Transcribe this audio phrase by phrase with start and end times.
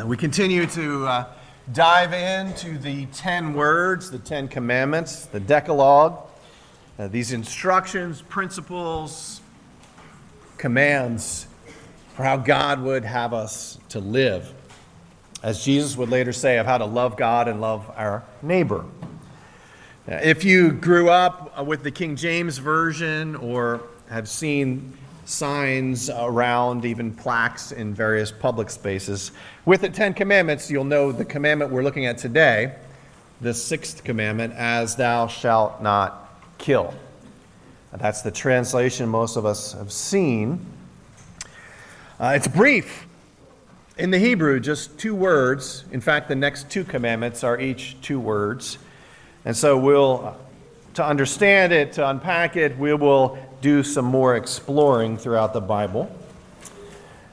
[0.00, 1.24] Uh, we continue to uh,
[1.72, 6.26] dive into the 10 words, the 10 commandments, the Decalogue,
[6.98, 9.40] uh, these instructions, principles,
[10.56, 11.48] commands
[12.14, 14.54] for how God would have us to live.
[15.42, 18.86] As Jesus would later say, of how to love God and love our neighbor.
[20.08, 24.96] Uh, if you grew up with the King James Version or have seen
[25.30, 29.30] signs around, even plaques in various public spaces.
[29.64, 32.74] With the Ten Commandments, you'll know the commandment we're looking at today,
[33.40, 36.92] the sixth commandment, as thou shalt not kill.
[37.92, 40.64] That's the translation most of us have seen.
[42.18, 43.06] Uh, it's brief.
[43.98, 45.84] In the Hebrew, just two words.
[45.92, 48.78] In fact, the next two commandments are each two words.
[49.44, 50.36] And so we'll,
[50.94, 56.14] to understand it, to unpack it, we will do some more exploring throughout the Bible.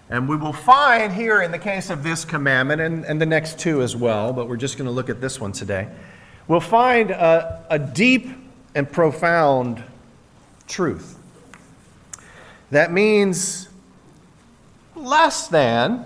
[0.10, 3.60] And we will find here in the case of this commandment, and, and the next
[3.60, 5.88] two as well, but we're just going to look at this one today,
[6.48, 8.30] we'll find a, a deep
[8.74, 9.84] and profound
[10.68, 11.18] truth.
[12.72, 13.68] That means
[14.96, 16.06] less than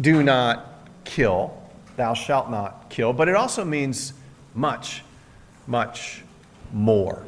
[0.00, 1.56] do not kill,
[1.96, 4.12] thou shalt not kill, but it also means
[4.54, 5.02] much,
[5.68, 6.23] much
[6.74, 7.24] more.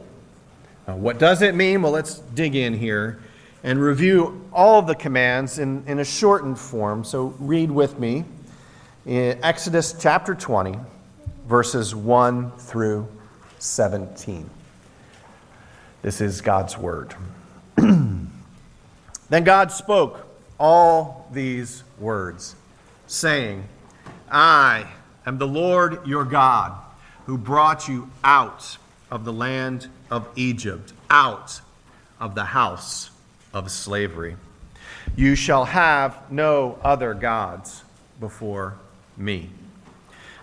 [0.87, 1.81] Uh, what does it mean?
[1.81, 3.21] Well, let's dig in here
[3.63, 7.05] and review all of the commands in, in a shortened form.
[7.05, 8.25] So read with me
[9.07, 10.79] in Exodus chapter 20,
[11.49, 13.09] verses 1 through
[13.59, 14.51] 17.
[16.03, 17.15] This is God's word.
[17.77, 18.31] then
[19.31, 20.27] God spoke
[20.59, 22.55] all these words,
[23.07, 23.65] saying,
[24.31, 24.87] I
[25.25, 26.73] am the Lord your God,
[27.27, 28.79] who brought you out
[29.11, 31.61] of the land of Egypt, out
[32.21, 33.11] of the house
[33.53, 34.37] of slavery.
[35.15, 37.83] You shall have no other gods
[38.21, 38.75] before
[39.17, 39.51] me.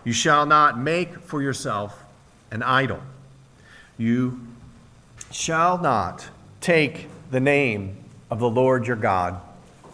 [0.03, 2.03] You shall not make for yourself
[2.51, 3.01] an idol.
[3.97, 4.39] You
[5.31, 6.27] shall not
[6.61, 7.97] take the name
[8.29, 9.39] of the Lord your God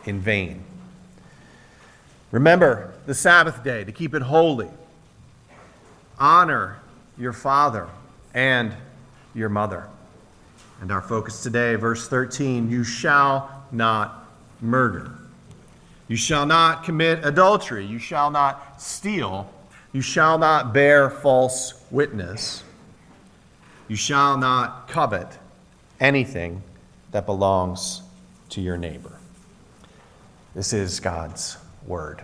[0.05, 0.63] in vain.
[2.31, 4.69] Remember the Sabbath day to keep it holy.
[6.19, 6.79] Honor
[7.17, 7.87] your father
[8.33, 8.73] and
[9.33, 9.87] your mother.
[10.81, 14.27] And our focus today, verse 13 you shall not
[14.61, 15.11] murder.
[16.07, 17.85] You shall not commit adultery.
[17.85, 19.51] You shall not steal.
[19.93, 22.63] You shall not bear false witness.
[23.87, 25.27] You shall not covet
[25.99, 26.63] anything
[27.11, 28.01] that belongs
[28.49, 29.17] to your neighbor.
[30.55, 32.21] This is God's word.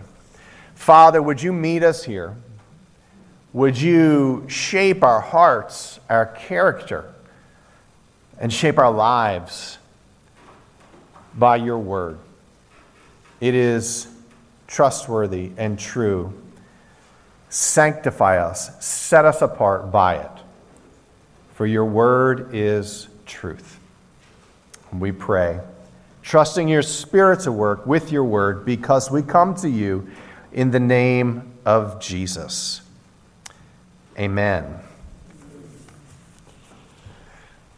[0.74, 2.36] Father, would you meet us here?
[3.56, 7.10] Would you shape our hearts, our character,
[8.38, 9.78] and shape our lives
[11.34, 12.18] by your word?
[13.40, 14.08] It is
[14.66, 16.34] trustworthy and true.
[17.48, 20.42] Sanctify us, set us apart by it,
[21.54, 23.80] for your word is truth.
[24.92, 25.60] We pray,
[26.20, 30.08] trusting your Spirit to work with your word, because we come to you
[30.52, 32.82] in the name of Jesus.
[34.18, 34.64] Amen.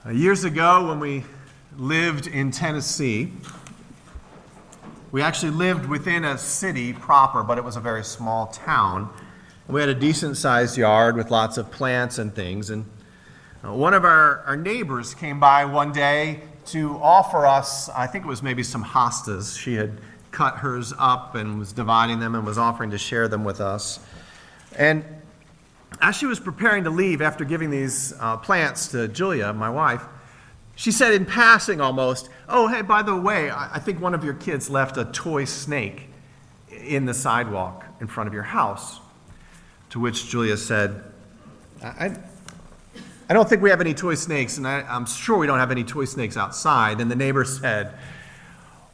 [0.06, 1.24] Uh, years ago, when we
[1.76, 3.32] lived in Tennessee,
[5.10, 9.12] we actually lived within a city proper, but it was a very small town.
[9.66, 12.70] We had a decent sized yard with lots of plants and things.
[12.70, 12.84] And
[13.64, 18.24] uh, one of our, our neighbors came by one day to offer us, I think
[18.24, 19.58] it was maybe some hostas.
[19.58, 20.00] She had
[20.30, 23.98] cut hers up and was dividing them and was offering to share them with us.
[24.76, 25.04] And
[26.00, 30.02] as she was preparing to leave after giving these uh, plants to Julia, my wife,
[30.76, 34.22] she said in passing almost, Oh, hey, by the way, I, I think one of
[34.22, 36.08] your kids left a toy snake
[36.70, 39.00] in the sidewalk in front of your house.
[39.90, 41.02] To which Julia said,
[41.82, 42.14] I,
[43.28, 45.70] I don't think we have any toy snakes, and I, I'm sure we don't have
[45.70, 47.00] any toy snakes outside.
[47.00, 47.94] And the neighbor said,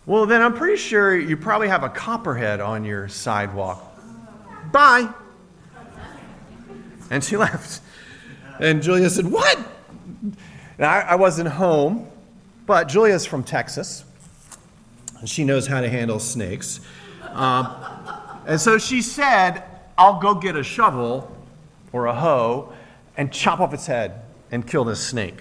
[0.06, 3.82] Well, then I'm pretty sure you probably have a copperhead on your sidewalk.
[4.72, 5.12] Bye.
[7.14, 7.80] And she left.
[8.58, 9.56] And Julia said, What?
[10.76, 12.08] And I, I wasn't home,
[12.66, 14.04] but Julia's from Texas.
[15.20, 16.80] And she knows how to handle snakes.
[17.30, 17.72] Um,
[18.46, 19.62] and so she said,
[19.96, 21.34] I'll go get a shovel
[21.92, 22.72] or a hoe
[23.16, 25.36] and chop off its head and kill this snake.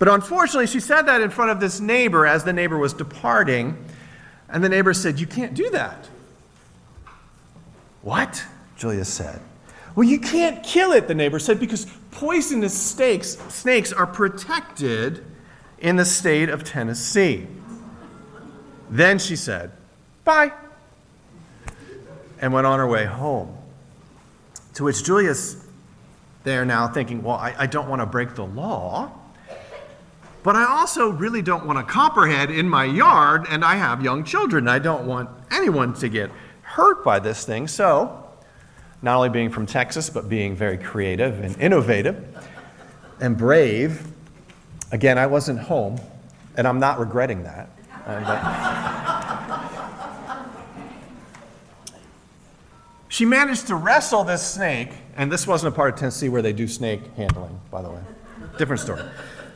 [0.00, 3.82] But unfortunately, she said that in front of this neighbor as the neighbor was departing.
[4.48, 6.08] And the neighbor said, You can't do that.
[8.02, 8.44] What?
[8.76, 9.40] Julia said.
[9.96, 15.24] Well, you can't kill it, the neighbor said, because poisonous snakes, snakes are protected
[15.78, 17.46] in the state of Tennessee.
[18.90, 19.72] Then she said,
[20.22, 20.52] Bye.
[22.40, 23.56] and went on her way home.
[24.74, 25.64] To which Julia's,
[26.44, 29.10] there now thinking, well, I, I don't want to break the law,
[30.42, 34.24] but I also really don't want a copperhead in my yard, and I have young
[34.24, 34.68] children.
[34.68, 37.66] I don't want anyone to get hurt by this thing.
[37.66, 38.25] So,
[39.02, 42.24] not only being from Texas, but being very creative and innovative
[43.20, 44.06] and brave,
[44.92, 46.00] again, I wasn't home,
[46.56, 47.70] and I'm not regretting that.
[53.08, 56.52] She managed to wrestle this snake, and this wasn't a part of Tennessee where they
[56.52, 58.00] do snake handling, by the way.
[58.58, 59.02] Different story.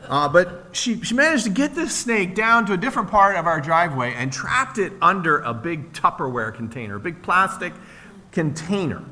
[0.09, 3.45] Uh, but she, she managed to get this snake down to a different part of
[3.45, 7.71] our driveway and trapped it under a big Tupperware container, a big plastic
[8.31, 9.03] container.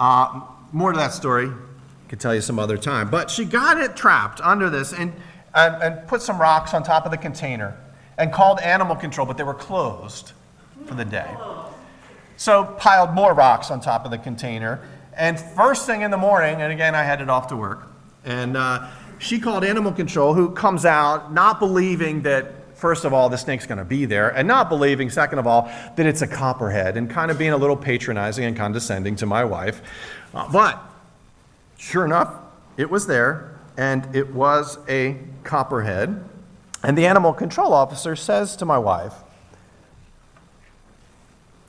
[0.00, 0.40] Uh,
[0.72, 3.10] more to that story, I could tell you some other time.
[3.10, 5.12] But she got it trapped under this and,
[5.54, 7.76] and, and put some rocks on top of the container
[8.16, 10.32] and called animal control, but they were closed
[10.86, 11.36] for the day.
[12.36, 14.80] So piled more rocks on top of the container.
[15.14, 17.86] And first thing in the morning, and again, I headed off to work,
[18.24, 18.88] and uh,
[19.18, 23.66] she called animal control, who comes out not believing that, first of all, the snake's
[23.66, 27.10] going to be there, and not believing, second of all, that it's a copperhead, and
[27.10, 29.82] kind of being a little patronizing and condescending to my wife.
[30.34, 30.82] Uh, but
[31.76, 32.34] sure enough,
[32.76, 36.24] it was there, and it was a copperhead.
[36.82, 39.14] And the animal control officer says to my wife,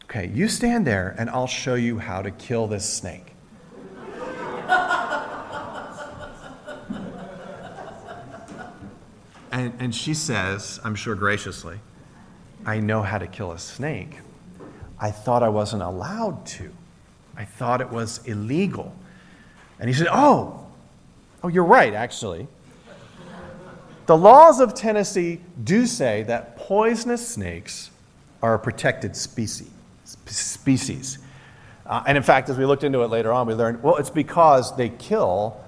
[0.05, 3.30] Okay, you stand there and I'll show you how to kill this snake.
[9.61, 11.79] And, and she says, I'm sure graciously,
[12.65, 14.17] I know how to kill a snake.
[14.99, 16.71] I thought I wasn't allowed to.
[17.37, 18.95] I thought it was illegal.
[19.79, 20.67] And he said, Oh,
[21.43, 22.47] oh, you're right, actually.
[24.07, 27.91] The laws of Tennessee do say that poisonous snakes
[28.41, 29.69] are a protected species
[30.25, 31.19] species.
[31.85, 34.09] Uh, and in fact, as we looked into it later on, we learned well, it's
[34.09, 35.59] because they kill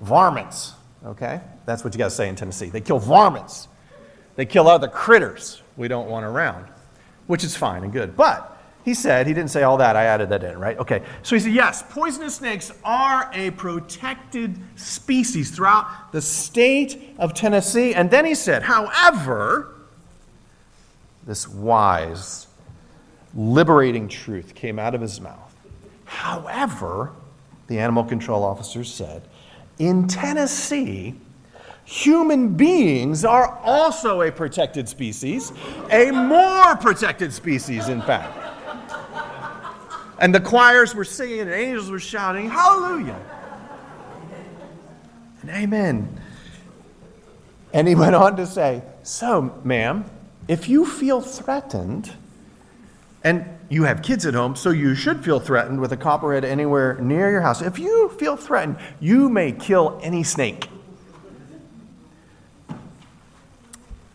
[0.00, 0.74] varmints.
[1.04, 1.40] Okay?
[1.66, 2.68] That's what you got to say in Tennessee.
[2.68, 3.68] They kill varmints,
[4.36, 6.66] they kill other critters we don't want around,
[7.26, 8.16] which is fine and good.
[8.16, 10.78] But he said, he didn't say all that, I added that in, right?
[10.78, 11.02] Okay.
[11.22, 17.94] So he said, yes, poisonous snakes are a protected species throughout the state of Tennessee.
[17.94, 19.74] And then he said, however,
[21.26, 22.46] this wise
[23.34, 25.54] liberating truth came out of his mouth.
[26.04, 27.12] However,
[27.68, 29.22] the animal control officer said,
[29.80, 31.14] in Tennessee,
[31.84, 35.52] human beings are also a protected species,
[35.90, 38.36] a more protected species, in fact.
[40.20, 43.18] And the choirs were singing and angels were shouting, Hallelujah!
[45.40, 46.20] And Amen.
[47.72, 50.04] And he went on to say, So, ma'am,
[50.46, 52.12] if you feel threatened,
[53.24, 56.98] and you have kids at home, so you should feel threatened with a copperhead anywhere
[57.00, 57.62] near your house.
[57.62, 60.68] If you feel threatened, you may kill any snake.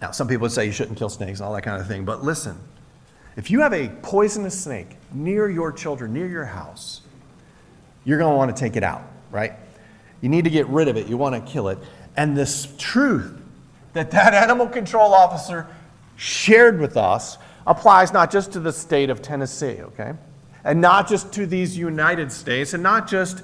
[0.01, 2.05] Now, some people would say you shouldn't kill snakes and all that kind of thing,
[2.05, 2.59] but listen
[3.35, 7.01] if you have a poisonous snake near your children, near your house,
[8.05, 9.53] you're going to want to take it out, right?
[10.21, 11.07] You need to get rid of it.
[11.07, 11.77] You want to kill it.
[12.15, 13.41] And this truth
[13.93, 15.67] that that animal control officer
[16.15, 20.13] shared with us applies not just to the state of Tennessee, okay?
[20.63, 23.43] And not just to these United States, and not just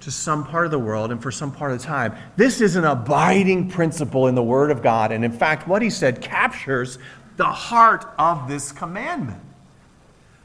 [0.00, 2.16] to some part of the world and for some part of the time.
[2.36, 5.12] This is an abiding principle in the Word of God.
[5.12, 6.98] And in fact, what he said captures
[7.36, 9.40] the heart of this commandment.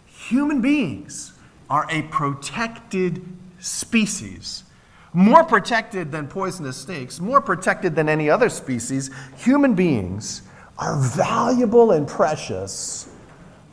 [0.06, 1.34] Human beings
[1.70, 3.26] are a protected
[3.60, 4.64] species.
[5.14, 9.12] More protected than poisonous snakes, more protected than any other species.
[9.38, 10.42] Human beings
[10.78, 13.08] are valuable and precious,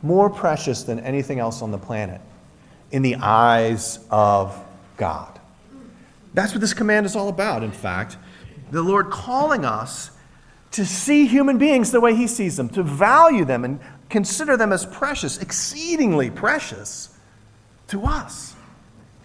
[0.01, 2.21] more precious than anything else on the planet
[2.91, 4.61] in the eyes of
[4.97, 5.39] God.
[6.33, 8.17] That's what this command is all about, in fact.
[8.71, 10.11] The Lord calling us
[10.71, 13.79] to see human beings the way He sees them, to value them and
[14.09, 17.09] consider them as precious, exceedingly precious
[17.87, 18.55] to us,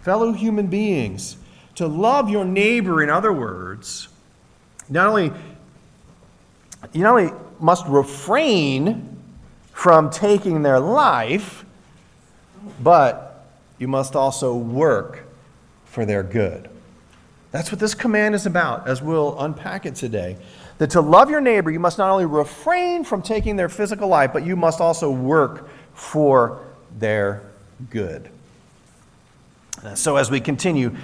[0.01, 1.37] fellow human beings.
[1.77, 4.09] To love your neighbor, in other words,
[4.89, 5.31] not only,
[6.93, 9.17] you not only must refrain
[9.73, 11.65] from taking their life,
[12.83, 13.47] but
[13.79, 15.25] you must also work
[15.85, 16.69] for their good.
[17.53, 20.37] That's what this command is about, as we'll unpack it today.
[20.79, 24.33] That to love your neighbor, you must not only refrain from taking their physical life,
[24.33, 26.61] but you must also work for
[26.99, 27.43] their
[27.89, 28.29] good.
[29.95, 30.97] So, as we continue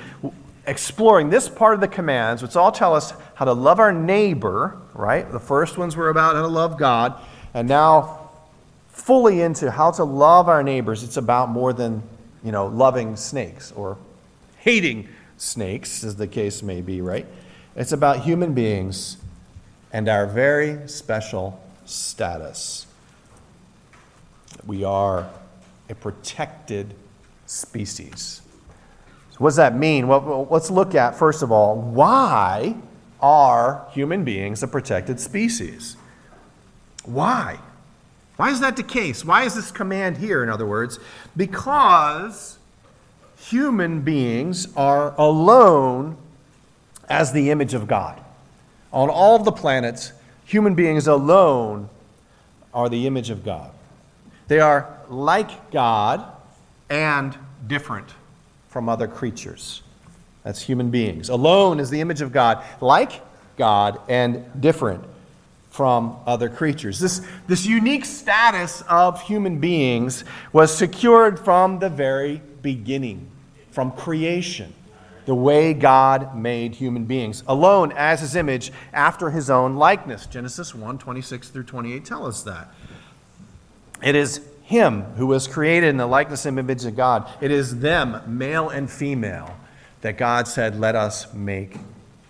[0.67, 4.77] exploring this part of the commands, which all tell us how to love our neighbor,
[4.95, 5.31] right?
[5.31, 7.15] The first ones were about how to love God,
[7.55, 8.31] and now
[8.89, 12.03] fully into how to love our neighbors, it's about more than,
[12.45, 13.99] you know, loving snakes or
[14.59, 17.27] hating snakes, as the case may be, right?
[17.75, 19.17] It's about human beings
[19.93, 22.87] and our very special status.
[24.67, 25.29] We are
[25.89, 26.95] a protected
[27.47, 28.42] species.
[29.43, 30.07] What does that mean?
[30.07, 32.77] Well, let's look at, first of all, why
[33.21, 35.97] are human beings a protected species?
[37.05, 37.59] Why?
[38.37, 39.25] Why is that the case?
[39.25, 41.01] Why is this command here, in other words?
[41.37, 42.59] Because
[43.37, 46.17] human beings are alone
[47.09, 48.21] as the image of God.
[48.93, 50.13] On all the planets,
[50.45, 51.89] human beings alone
[52.73, 53.73] are the image of God.
[54.47, 56.25] They are like God
[56.89, 58.15] and different
[58.73, 59.83] from other creatures.
[60.45, 61.29] That's human beings.
[61.29, 63.21] Alone is the image of God, like
[63.59, 65.05] God and different
[65.69, 66.99] from other creatures.
[66.99, 70.25] This, this unique status of human beings
[70.55, 73.29] was secured from the very beginning,
[73.71, 74.73] from creation,
[75.27, 80.27] the way God made human beings, alone as his image, after his own likeness.
[80.27, 82.73] Genesis 1 26 through 28 tell us that.
[84.03, 84.41] It is
[84.73, 87.29] him who was created in the likeness and image of God.
[87.41, 89.55] It is them, male and female,
[90.01, 91.77] that God said, Let us make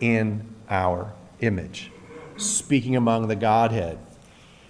[0.00, 1.90] in our image
[2.36, 3.98] speaking among the Godhead.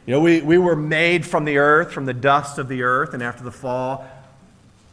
[0.04, 3.14] You know, we, we were made from the earth, from the dust of the earth,
[3.14, 4.06] and after the fall,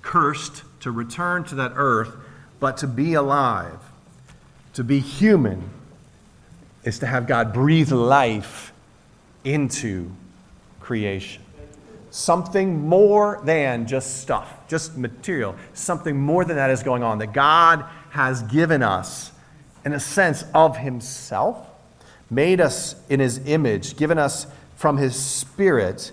[0.02, 2.16] cursed to return to that earth,
[2.60, 3.80] but to be alive,
[4.74, 5.70] to be human,
[6.84, 8.72] is to have God breathe life
[9.44, 10.12] into
[10.80, 11.44] creation.
[12.12, 15.56] Something more than just stuff, just material.
[15.74, 19.32] Something more than that is going on, that God has given us,
[19.86, 21.70] in a sense, of Himself
[22.30, 26.12] made us in his image, given us from his spirit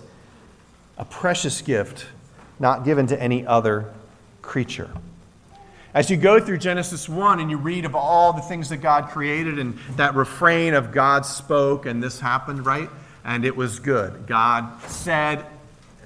[0.97, 2.07] a precious gift
[2.59, 3.93] not given to any other
[4.41, 4.89] creature.
[5.93, 9.09] As you go through Genesis 1 and you read of all the things that God
[9.09, 12.89] created and that refrain of God spoke and this happened, right?
[13.23, 14.25] And it was good.
[14.27, 15.45] God said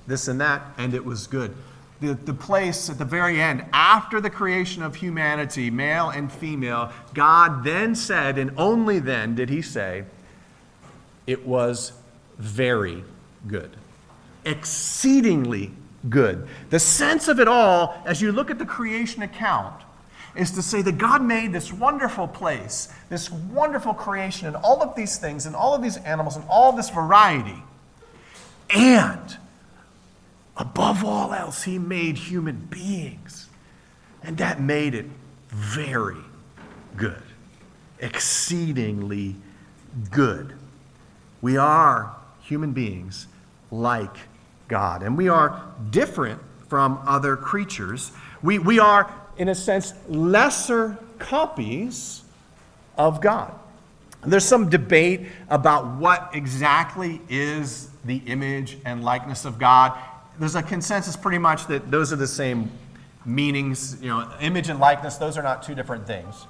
[0.08, 1.56] this and that, and it was good
[2.02, 6.92] the, the place at the very end, after the creation of humanity, male and female,
[7.14, 10.04] God then said, and only then did he say,
[11.28, 11.94] it was
[12.40, 13.04] very
[13.48, 13.78] good.
[14.44, 15.72] Exceedingly
[16.10, 16.48] good.
[16.72, 19.84] The sense of it all, as you look at the creation account,
[20.36, 24.96] is to say that God made this wonderful place, this wonderful creation, and all of
[24.96, 27.62] these things, and all of these animals, and all this variety.
[28.72, 29.38] And
[30.58, 33.50] Above all else, he made human beings.
[34.24, 35.06] And that made it
[35.50, 36.18] very
[36.96, 37.24] good,
[38.00, 39.36] exceedingly
[40.12, 40.54] good.
[41.42, 43.28] We are human beings
[43.72, 44.16] like
[44.68, 48.12] God, and we are different from other creatures.
[48.42, 52.24] We, we are, in a sense, lesser copies
[52.98, 53.54] of God.
[54.26, 59.98] There's some debate about what exactly is the image and likeness of God
[60.42, 62.72] there's a consensus pretty much that those are the same
[63.26, 64.02] meanings.
[64.02, 66.48] You know, image and likeness, those are not two different things.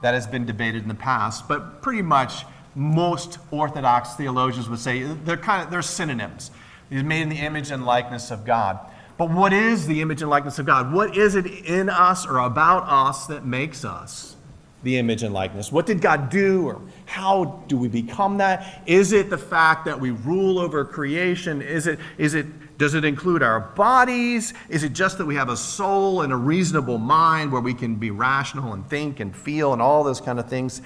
[0.00, 5.02] That has been debated in the past, but pretty much most Orthodox theologians would say
[5.02, 6.50] they're kind of they're synonyms.
[6.88, 8.78] He's made in the image and likeness of God.
[9.18, 10.92] But what is the image and likeness of God?
[10.92, 14.36] What is it in us or about us that makes us
[14.82, 15.70] the image and likeness?
[15.70, 18.82] What did God do or how do we become that?
[18.86, 21.62] Is it the fact that we rule over creation?
[21.62, 24.52] Is it, is it does it include our bodies?
[24.68, 27.94] Is it just that we have a soul and a reasonable mind where we can
[27.94, 30.82] be rational and think and feel and all those kind of things?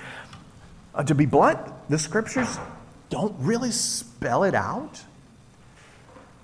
[0.95, 2.59] Uh, to be blunt, the scriptures
[3.09, 5.02] don't really spell it out.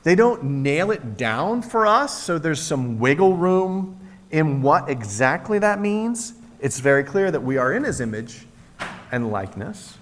[0.03, 3.99] They don't nail it down for us, so there's some wiggle room
[4.31, 6.35] in what exactly that means.
[6.61, 8.47] It's very clear that we are in his image
[9.13, 9.99] and likeness,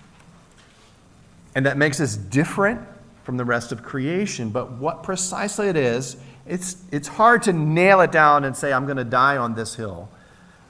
[1.55, 2.81] and that makes us different
[3.25, 4.51] from the rest of creation.
[4.51, 8.85] But what precisely it is, it's, it's hard to nail it down and say, I'm
[8.85, 10.09] going to die on this hill.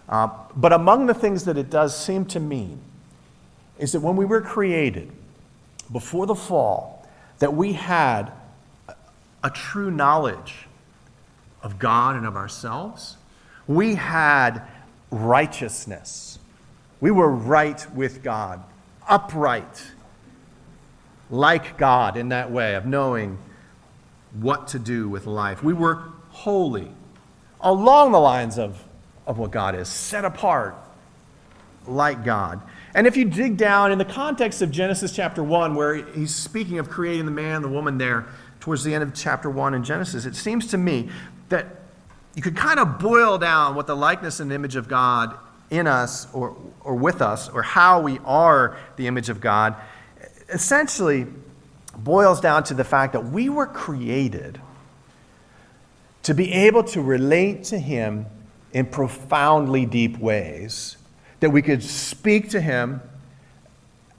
[0.08, 2.80] Uh, but among the things that it does seem to mean
[3.78, 5.10] is that when we were created,
[5.90, 7.06] before the fall,
[7.38, 8.32] that we had
[8.88, 8.94] a,
[9.44, 10.66] a true knowledge
[11.62, 13.16] of God and of ourselves.
[13.66, 14.62] We had
[15.10, 16.38] righteousness.
[17.00, 18.62] We were right with God,
[19.08, 19.92] upright
[21.32, 23.38] like God in that way of knowing
[24.34, 25.64] what to do with life.
[25.64, 26.92] We were holy
[27.60, 28.84] along the lines of,
[29.26, 30.76] of what God is, set apart
[31.86, 32.60] like God.
[32.94, 36.78] And if you dig down in the context of Genesis chapter 1, where he's speaking
[36.78, 38.26] of creating the man and the woman there,
[38.60, 41.08] towards the end of chapter 1 in Genesis, it seems to me
[41.48, 41.66] that
[42.34, 45.36] you could kind of boil down what the likeness and image of God
[45.70, 49.74] in us or, or with us, or how we are the image of God,
[50.52, 51.26] essentially
[51.96, 54.60] boils down to the fact that we were created
[56.22, 58.26] to be able to relate to Him
[58.72, 60.96] in profoundly deep ways,
[61.40, 63.02] that we could speak to Him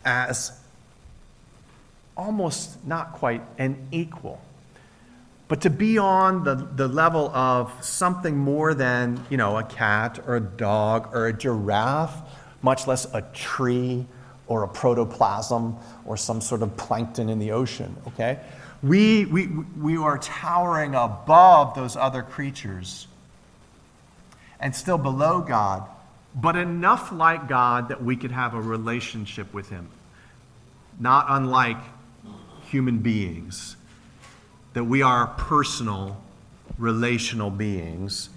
[0.06, 0.60] as
[2.16, 4.42] almost not quite an equal,
[5.48, 10.20] but to be on the, the level of something more than, you know, a cat
[10.28, 12.22] or a dog or a giraffe,
[12.62, 14.06] much less a tree
[14.48, 18.40] or a protoplasm or some sort of plankton in the ocean, okay?
[18.82, 19.48] We, we,
[19.80, 23.08] we are towering above those other creatures
[24.60, 25.88] and still below God,
[26.36, 29.88] but enough like God that we could have a relationship with Him.
[31.00, 31.78] Not unlike
[32.70, 33.78] human beings,
[34.74, 36.22] that we are personal,
[36.78, 38.30] relational beings.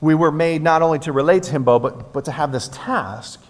[0.00, 3.40] We were made not only to relate to Him, but, but to have this task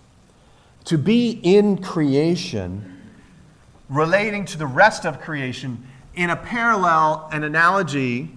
[0.88, 2.98] to be in creation,
[3.90, 8.30] relating to the rest of creation in a parallel, an analogy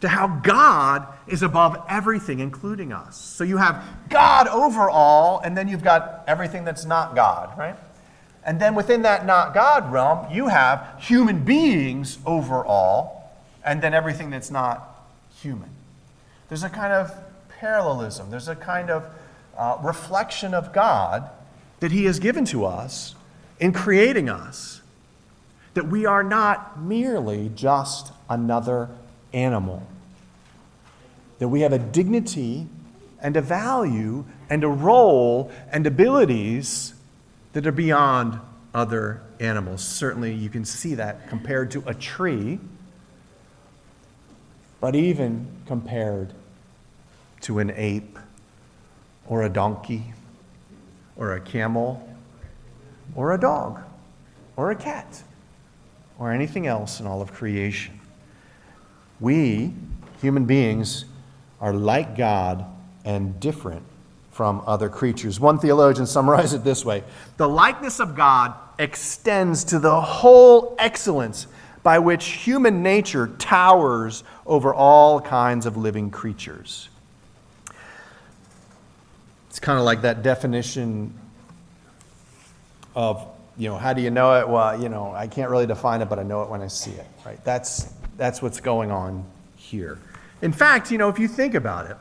[0.00, 3.16] to how God is above everything, including us.
[3.16, 7.74] So you have God over all, and then you've got everything that's not God, right?
[8.44, 13.92] And then within that not God realm, you have human beings over all, and then
[13.92, 15.70] everything that's not human.
[16.48, 17.12] There's a kind of
[17.58, 19.04] parallelism, there's a kind of
[19.56, 21.28] uh, reflection of God
[21.80, 23.14] that He has given to us
[23.60, 24.82] in creating us.
[25.74, 28.88] That we are not merely just another
[29.32, 29.86] animal.
[31.38, 32.66] That we have a dignity
[33.20, 36.94] and a value and a role and abilities
[37.52, 38.40] that are beyond
[38.74, 39.82] other animals.
[39.82, 42.58] Certainly, you can see that compared to a tree,
[44.80, 46.32] but even compared
[47.42, 48.18] to an ape
[49.26, 50.12] or a donkey
[51.18, 52.08] or a camel
[53.14, 53.80] or a dog
[54.56, 55.22] or a cat
[56.18, 58.00] or anything else in all of creation.
[59.20, 59.74] We,
[60.20, 61.04] human beings,
[61.60, 62.64] are like God
[63.04, 63.82] and different
[64.30, 65.40] from other creatures.
[65.40, 67.02] One theologian summarized it this way
[67.36, 71.48] The likeness of God extends to the whole excellence
[71.82, 76.88] by which human nature towers over all kinds of living creatures.
[79.58, 81.12] It's kind of like that definition
[82.94, 84.48] of, you know, how do you know it?
[84.48, 86.92] Well, you know, I can't really define it, but I know it when I see
[86.92, 87.44] it, right?
[87.44, 89.24] That's, that's what's going on
[89.56, 89.98] here.
[90.42, 91.96] In fact, you know, if you think about it,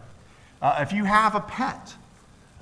[0.61, 1.95] uh, if you have a pet,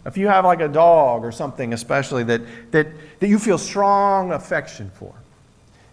[0.05, 2.87] if you have like a dog or something, especially that, that,
[3.19, 5.13] that you feel strong affection for,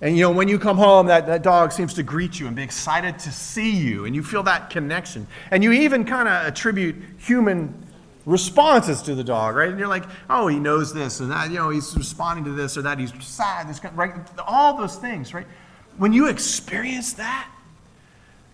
[0.01, 2.55] and you know, when you come home, that, that dog seems to greet you and
[2.55, 5.27] be excited to see you, and you feel that connection.
[5.51, 7.82] And you even kind of attribute human
[8.25, 9.69] responses to the dog, right?
[9.69, 12.77] And you're like, oh, he knows this and that, you know, he's responding to this
[12.77, 14.15] or that, he's sad, this right?
[14.47, 15.47] All those things, right?
[15.97, 17.51] When you experience that,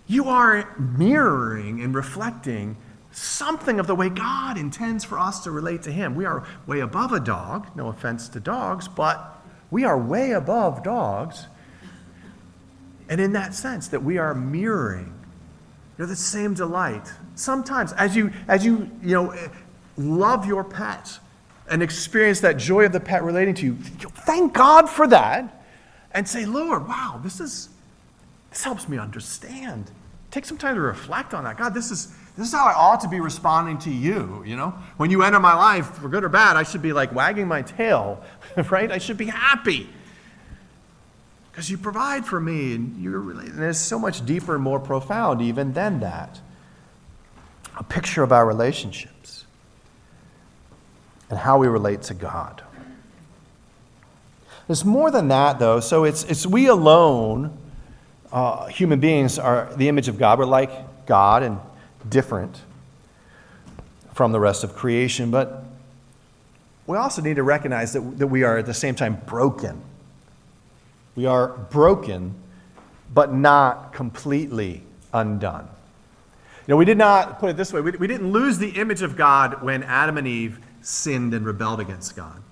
[0.07, 2.77] you are mirroring and reflecting
[3.13, 6.15] something of the way God intends for us to relate to Him.
[6.15, 10.83] We are way above a dog, no offense to dogs, but we are way above
[10.83, 11.47] dogs.
[13.09, 15.15] And in that sense, that we are mirroring
[15.99, 17.13] you know, the same delight.
[17.38, 19.33] Sometimes, as you, as you, you know,
[19.96, 21.20] love your pet
[21.70, 25.64] and experience that joy of the pet relating to you, thank God for that
[26.11, 27.68] and say, Lord, wow, this is,
[28.51, 29.88] this helps me understand.
[30.33, 31.57] Take some time to reflect on that.
[31.57, 34.70] God, this is, this is how I ought to be responding to you, you know?
[34.96, 37.62] When you enter my life, for good or bad, I should be like wagging my
[37.62, 38.20] tail,
[38.68, 38.90] right?
[38.90, 39.88] I should be happy
[41.53, 44.81] because you provide for me and you're really, and it's so much deeper and more
[44.81, 46.40] profound even than that
[47.79, 49.47] a picture of our relationships
[51.31, 52.62] and how we relate to god.
[54.67, 55.81] There's more than that though.
[55.81, 57.57] So it's, it's we alone
[58.31, 60.38] uh, human beings are the image of god.
[60.38, 61.59] We're like god and
[62.09, 62.61] different
[64.12, 65.64] from the rest of creation but
[66.88, 69.81] we also need to recognize that, that we are at the same time broken.
[71.14, 72.35] We are broken,
[73.12, 75.69] but not completely undone.
[76.69, 79.01] You know, we did not, put it this way, we, we didn't lose the image
[79.01, 82.43] of God when Adam and Eve sinned and rebelled against God.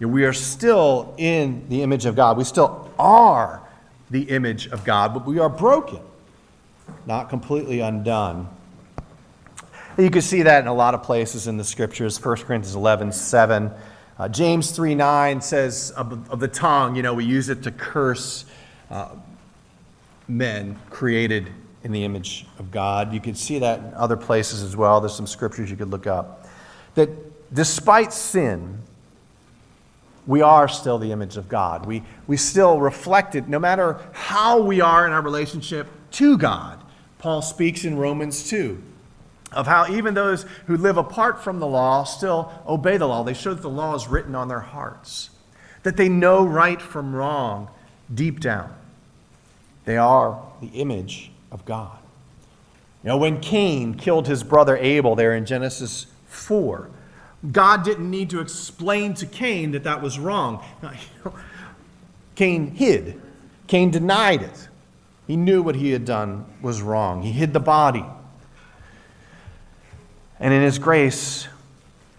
[0.00, 2.36] You know, we are still in the image of God.
[2.36, 3.62] We still are
[4.10, 6.00] the image of God, but we are broken,
[7.06, 8.48] not completely undone.
[9.96, 12.22] You can see that in a lot of places in the scriptures.
[12.22, 13.70] 1 Corinthians 11, 7
[14.18, 17.70] uh, James 3 9 says of, of, the tongue, you know, we use it to
[17.70, 18.44] curse.
[18.90, 19.10] Uh,
[20.26, 21.52] men created
[21.86, 23.12] in the image of God.
[23.12, 25.00] You could see that in other places as well.
[25.00, 26.44] There's some scriptures you could look up.
[26.96, 28.78] That despite sin,
[30.26, 31.86] we are still the image of God.
[31.86, 36.82] We, we still reflect it no matter how we are in our relationship to God.
[37.20, 38.82] Paul speaks in Romans 2
[39.52, 43.22] of how even those who live apart from the law still obey the law.
[43.22, 45.30] They show that the law is written on their hearts,
[45.84, 47.68] that they know right from wrong
[48.12, 48.74] deep down.
[49.84, 51.96] They are the image of God.
[53.02, 56.90] You know, when Cain killed his brother Abel there in Genesis 4,
[57.50, 60.62] God didn't need to explain to Cain that that was wrong.
[62.34, 63.18] Cain hid,
[63.68, 64.68] Cain denied it.
[65.26, 67.22] He knew what he had done was wrong.
[67.22, 68.04] He hid the body.
[70.38, 71.48] And in his grace,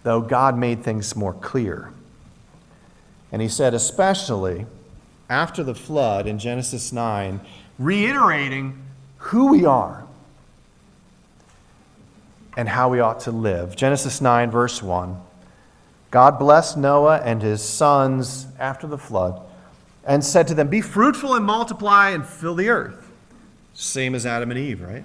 [0.02, 1.92] though, God made things more clear.
[3.30, 4.66] And he said, especially
[5.30, 7.40] after the flood in Genesis 9,
[7.78, 8.82] reiterating
[9.18, 10.06] who we are
[12.56, 13.76] and how we ought to live.
[13.76, 15.20] Genesis 9, verse 1.
[16.10, 19.40] God blessed Noah and his sons after the flood
[20.04, 23.10] and said to them, Be fruitful and multiply and fill the earth.
[23.74, 25.04] Same as Adam and Eve, right?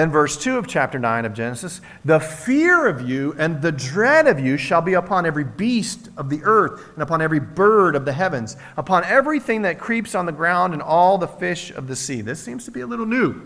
[0.00, 4.26] Then, verse 2 of chapter 9 of Genesis the fear of you and the dread
[4.26, 8.06] of you shall be upon every beast of the earth, and upon every bird of
[8.06, 11.94] the heavens, upon everything that creeps on the ground, and all the fish of the
[11.94, 12.22] sea.
[12.22, 13.42] This seems to be a little new.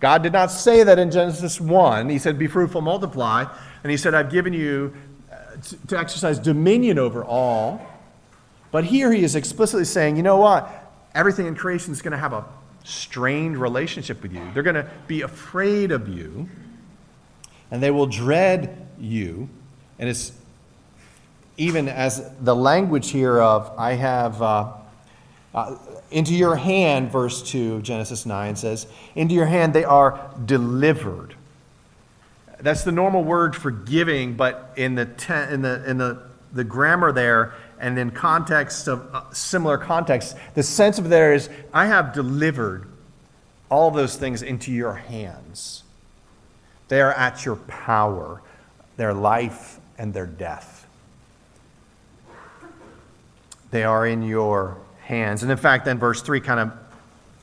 [0.00, 2.08] God did not say that in Genesis 1.
[2.08, 3.44] He said, Be fruitful, multiply.
[3.84, 4.92] And He said, I've given you
[5.30, 5.36] uh,
[5.86, 7.80] to exercise dominion over all.
[8.72, 10.68] But here He is explicitly saying, You know what?
[11.14, 12.44] Everything in creation is going to have a
[12.84, 14.42] strained relationship with you.
[14.54, 16.48] They're going to be afraid of you,
[17.70, 19.48] and they will dread you.
[19.98, 20.32] And it's
[21.56, 24.72] even as the language here of, I have, uh,
[25.54, 25.76] uh,
[26.10, 31.34] into your hand, verse 2 Genesis 9 says, into your hand they are delivered.
[32.60, 36.64] That's the normal word for giving, but in the, ten, in the, in the, the
[36.64, 41.86] grammar there, and in context of uh, similar context, the sense of there is, I
[41.86, 42.86] have delivered
[43.68, 45.82] all those things into your hands.
[46.86, 48.40] They are at your power,
[48.96, 50.86] their life and their death.
[53.72, 55.42] They are in your hands.
[55.42, 56.72] And in fact, then verse 3 kind of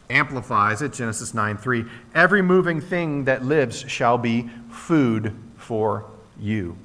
[0.10, 1.84] amplifies it Genesis 9 3.
[2.16, 6.06] Every moving thing that lives shall be food for
[6.40, 6.78] you.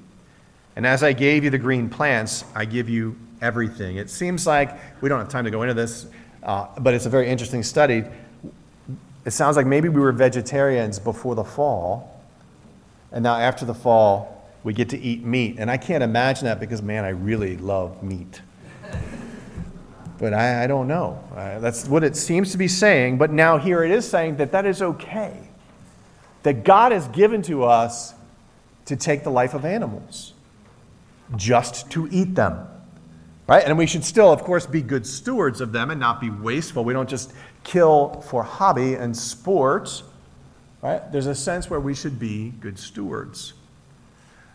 [0.74, 3.96] And as I gave you the green plants, I give you everything.
[3.96, 6.06] It seems like we don't have time to go into this,
[6.42, 8.04] uh, but it's a very interesting study.
[9.24, 12.20] It sounds like maybe we were vegetarians before the fall,
[13.12, 15.56] and now after the fall, we get to eat meat.
[15.58, 18.40] And I can't imagine that because, man, I really love meat.
[20.18, 21.22] But I, I don't know.
[21.34, 23.18] Uh, that's what it seems to be saying.
[23.18, 25.36] But now here it is saying that that is okay.
[26.44, 28.14] That God has given to us
[28.86, 30.34] to take the life of animals,
[31.36, 32.66] just to eat them.
[33.46, 33.62] Right?
[33.64, 36.85] And we should still, of course, be good stewards of them and not be wasteful.
[36.85, 40.02] We don't just kill for hobby and sport.
[40.80, 41.00] Right?
[41.12, 43.52] There's a sense where we should be good stewards.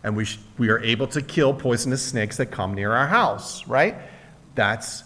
[0.02, 3.66] And we, sh- we are able to kill poisonous snakes that come near our house,
[3.66, 3.96] right?
[4.54, 5.04] That's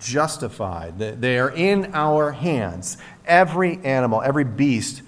[0.00, 0.98] justified.
[0.98, 2.98] They are in our hands.
[3.26, 5.02] Every animal, every beast.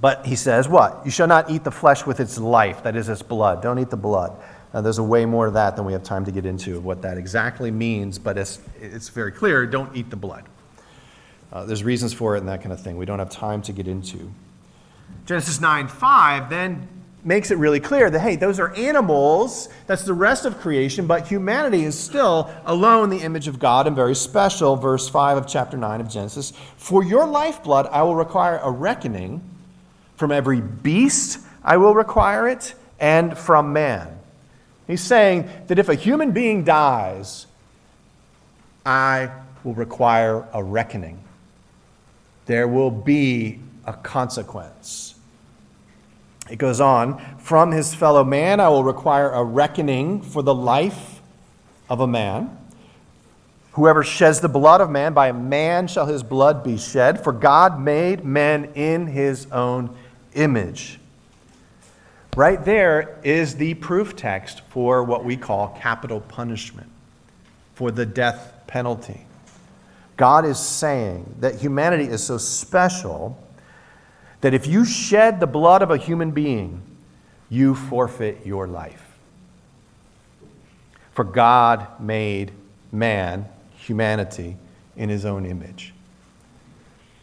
[0.00, 1.02] But he says, what?
[1.04, 3.62] You shall not eat the flesh with its life, that is, its blood.
[3.62, 4.36] Don't eat the blood.
[4.72, 6.84] Uh, there's a way more of that than we have time to get into of
[6.84, 10.44] what that exactly means, but it's, it's very clear don't eat the blood.
[11.52, 13.72] Uh, there's reasons for it and that kind of thing we don't have time to
[13.72, 14.32] get into.
[15.26, 16.88] Genesis 9 5 then
[17.24, 21.28] makes it really clear that, hey, those are animals, that's the rest of creation, but
[21.28, 24.74] humanity is still alone the image of God and very special.
[24.74, 29.42] Verse 5 of chapter 9 of Genesis For your lifeblood I will require a reckoning,
[30.16, 34.18] from every beast I will require it, and from man.
[34.92, 37.46] He's saying that if a human being dies,
[38.84, 39.30] I
[39.64, 41.18] will require a reckoning.
[42.44, 45.14] There will be a consequence.
[46.50, 51.22] It goes on From his fellow man, I will require a reckoning for the life
[51.88, 52.54] of a man.
[53.70, 57.80] Whoever sheds the blood of man, by man shall his blood be shed, for God
[57.80, 59.96] made men in his own
[60.34, 60.98] image.
[62.34, 66.90] Right there is the proof text for what we call capital punishment,
[67.74, 69.26] for the death penalty.
[70.16, 73.38] God is saying that humanity is so special
[74.40, 76.80] that if you shed the blood of a human being,
[77.50, 79.18] you forfeit your life.
[81.10, 82.52] For God made
[82.90, 84.56] man, humanity,
[84.96, 85.92] in his own image.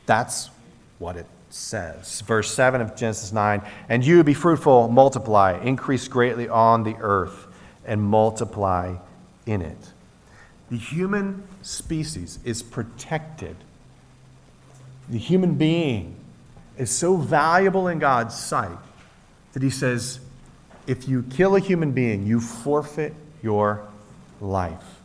[0.06, 0.52] That's
[1.00, 2.22] what it says.
[2.22, 7.48] Verse 7 of Genesis 9 And you be fruitful, multiply, increase greatly on the earth,
[7.86, 8.96] and multiply
[9.46, 9.92] in it.
[10.70, 13.56] The human species is protected.
[15.10, 16.16] The human being
[16.78, 18.78] is so valuable in God's sight
[19.54, 20.20] that he says,
[20.86, 23.88] if you kill a human being, you forfeit your
[24.40, 25.00] life.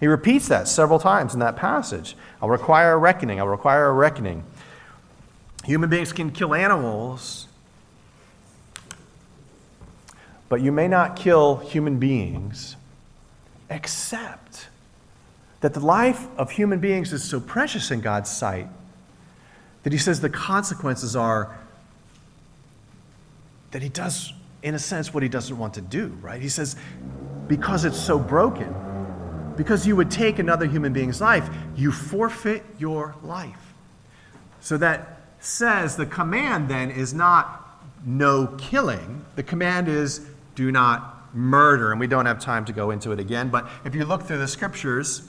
[0.00, 2.16] He repeats that several times in that passage.
[2.40, 3.38] I'll require a reckoning.
[3.38, 4.44] I'll require a reckoning.
[5.64, 7.46] Human beings can kill animals,
[10.48, 12.76] but you may not kill human beings
[13.68, 14.68] except
[15.60, 18.66] that the life of human beings is so precious in God's sight
[19.82, 21.56] that he says the consequences are
[23.70, 26.42] that he does, in a sense, what he doesn't want to do, right?
[26.42, 26.76] He says,
[27.46, 28.74] because it's so broken,
[29.56, 33.74] because you would take another human being's life, you forfeit your life.
[34.60, 37.66] So that says the command then is not
[38.04, 41.90] no killing, the command is do not murder.
[41.90, 44.38] And we don't have time to go into it again, but if you look through
[44.38, 45.28] the scriptures,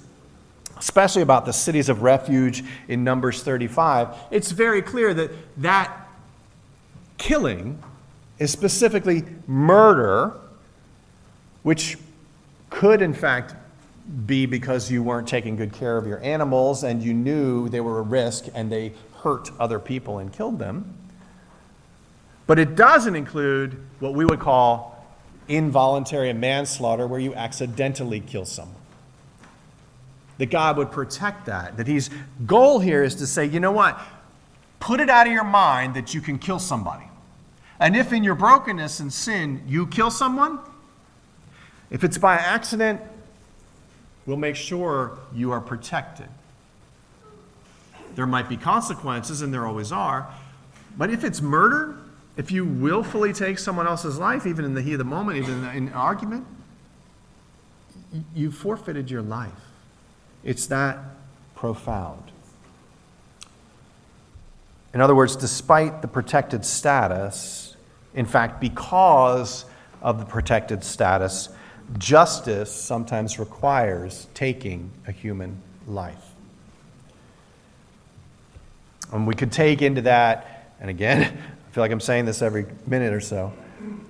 [0.78, 6.08] especially about the cities of refuge in Numbers 35, it's very clear that that
[7.18, 7.82] killing
[8.40, 10.34] is specifically murder,
[11.64, 11.98] which
[12.70, 13.56] could, in fact,
[14.26, 18.00] be because you weren't taking good care of your animals and you knew they were
[18.00, 18.92] a risk and they
[19.24, 20.94] hurt other people and killed them.
[22.48, 25.06] But it doesn't include what we would call
[25.48, 28.76] involuntary manslaughter, where you accidentally kill someone
[30.38, 31.78] that God would protect that.
[31.78, 32.10] That His
[32.46, 34.00] goal here is to say, you know what?
[34.80, 37.06] Put it out of your mind that you can kill somebody.
[37.80, 40.60] And if in your brokenness and sin you kill someone,
[41.92, 43.02] if it's by accident,
[44.26, 46.28] we'll make sure you are protected.
[48.16, 50.32] There might be consequences, and there always are.
[50.98, 51.98] But if it's murder,
[52.38, 55.64] if you willfully take someone else's life, even in the heat of the moment, even
[55.64, 56.46] in an argument,
[58.36, 59.52] you forfeited your life.
[60.44, 60.98] It's that
[61.56, 62.32] profound.
[64.94, 67.78] In other words, despite the protected status,
[68.14, 69.66] in fact, because
[70.02, 71.50] of the protected status,
[71.98, 76.31] justice sometimes requires taking a human life.
[79.12, 81.22] And we could take into that, and again,
[81.68, 83.54] I feel like I'm saying this every minute or so.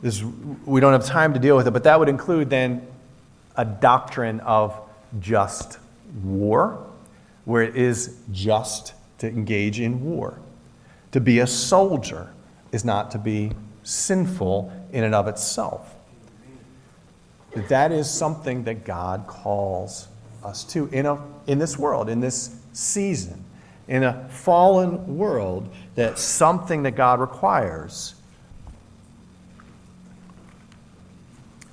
[0.01, 0.23] This,
[0.65, 2.85] we don't have time to deal with it, but that would include then
[3.55, 4.77] a doctrine of
[5.19, 5.79] just
[6.23, 6.87] war,
[7.45, 10.39] where it is just to engage in war.
[11.11, 12.31] To be a soldier
[12.71, 13.51] is not to be
[13.83, 15.95] sinful in and of itself.
[17.53, 20.07] But that is something that God calls
[20.43, 23.43] us to in, a, in this world, in this season,
[23.91, 28.15] in a fallen world, that's something that God requires.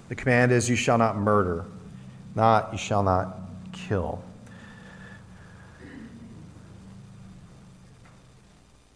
[0.09, 1.65] The command is, You shall not murder,
[2.35, 3.39] not, You shall not
[3.73, 4.23] kill.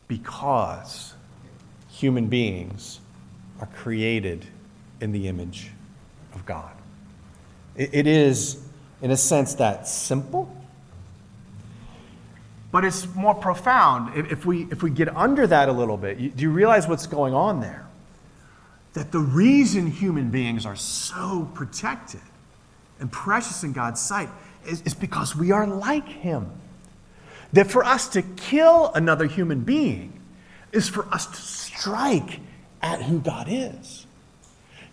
[0.08, 1.14] because
[1.88, 3.00] human beings
[3.60, 4.44] are created
[5.00, 5.70] in the image
[6.34, 6.72] of God.
[7.76, 8.62] it is,
[9.00, 10.54] in a sense, that simple,
[12.72, 14.16] but it's more profound.
[14.16, 17.34] If we, if we get under that a little bit, do you realize what's going
[17.34, 17.86] on there?
[18.94, 22.22] That the reason human beings are so protected
[22.98, 24.30] and precious in God's sight
[24.66, 26.50] is, is because we are like Him.
[27.52, 30.18] That for us to kill another human being
[30.72, 32.40] is for us to strike
[32.80, 34.06] at who God is.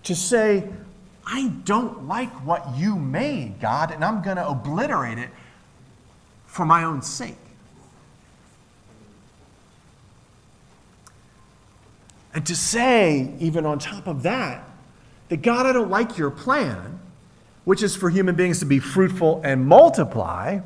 [0.04, 0.68] To say,
[1.26, 5.30] I don't like what you made, God, and I'm going to obliterate it
[6.46, 7.38] for my own sake.
[12.40, 14.64] And to say, even on top of that,
[15.28, 17.02] that God, I don't like your plan,
[17.66, 20.62] which is for human beings to be fruitful and multiply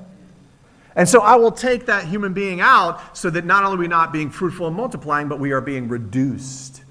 [0.96, 3.88] and so I will take that human being out so that not only are we
[3.88, 6.84] not being fruitful and multiplying, but we are being reduced.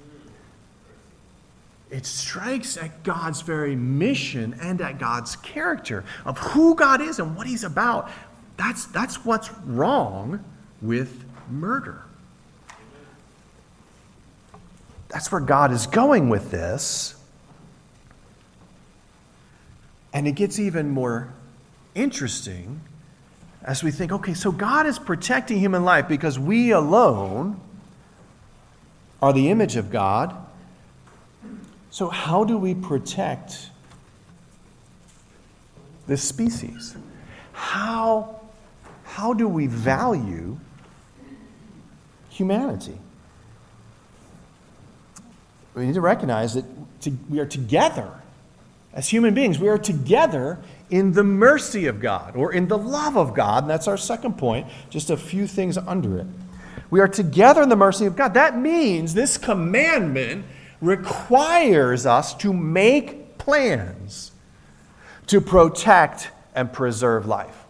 [1.91, 7.37] It strikes at God's very mission and at God's character of who God is and
[7.37, 8.11] what He's about.
[8.57, 10.43] That's, that's what's wrong
[10.81, 12.03] with murder.
[15.13, 17.15] That's where God is going with this.
[20.13, 21.33] And it gets even more
[21.95, 22.81] interesting
[23.63, 27.61] as we think, okay, so God is protecting human life because we alone
[29.21, 30.35] are the image of God.
[31.91, 33.71] So, how do we protect
[36.07, 36.97] this species?
[37.53, 38.41] How,
[39.05, 40.59] how do we value
[42.33, 42.99] humanity.
[45.75, 46.65] We need to recognize that
[47.03, 48.11] to, we are together
[48.93, 49.59] as human beings.
[49.59, 50.59] We are together
[50.91, 53.65] in the mercy of God or in the love of God.
[53.65, 56.27] And that's our second point, just a few things under it.
[56.91, 58.35] We are together in the mercy of God.
[58.35, 60.45] That means this commandment
[60.83, 64.33] requires us to make plans
[65.29, 67.65] to protect and preserve life.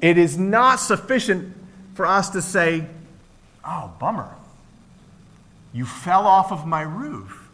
[0.00, 1.54] It is not sufficient
[1.94, 2.86] for us to say,
[3.66, 4.30] oh, bummer.
[5.76, 7.50] You fell off of my roof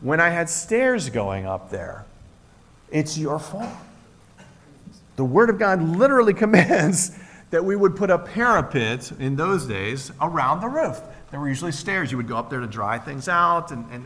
[0.00, 2.04] when I had stairs going up there.
[2.90, 3.70] It's your fault.
[5.14, 7.16] The Word of God literally commands
[7.50, 11.00] that we would put a parapet in those days around the roof.
[11.30, 12.10] There were usually stairs.
[12.10, 14.04] You would go up there to dry things out, and, and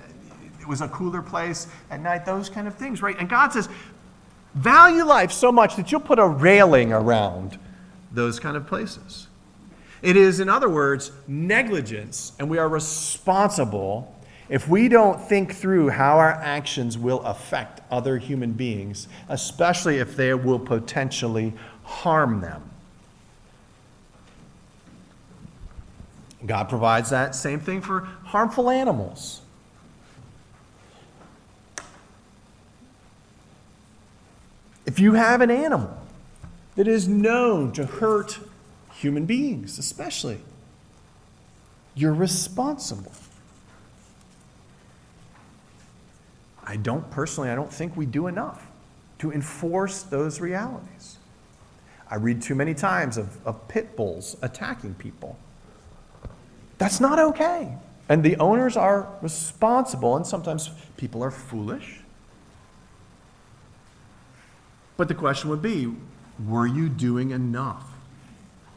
[0.61, 3.17] it was a cooler place at night, those kind of things, right?
[3.19, 3.71] And God says,
[4.55, 7.59] value life so much that you'll put a railing around
[8.13, 9.29] those kind of places.
[10.05, 14.15] It is, in other words, negligence, and we are responsible
[14.51, 20.15] if we don't think through how our actions will affect other human beings, especially if
[20.15, 22.69] they will potentially harm them.
[26.45, 29.41] God provides that same thing for harmful animals.
[34.85, 35.97] If you have an animal
[36.77, 38.39] that is known to hurt
[39.05, 40.39] human beings, especially,
[41.95, 43.13] you're responsible.
[46.65, 48.67] I don't personally, I don't think we do enough
[49.19, 51.19] to enforce those realities.
[52.11, 55.39] I read too many times of, of pit bulls attacking people.
[56.79, 57.77] That's not okay.
[58.09, 62.01] And the owners are responsible, and sometimes people are foolish.
[64.97, 65.95] But the question would be
[66.49, 67.94] were you doing enough?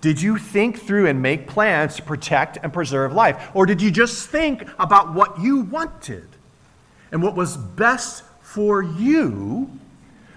[0.02, 3.50] Did you think through and make plans to protect and preserve life?
[3.54, 6.28] Or did you just think about what you wanted
[7.12, 9.72] and what was best for you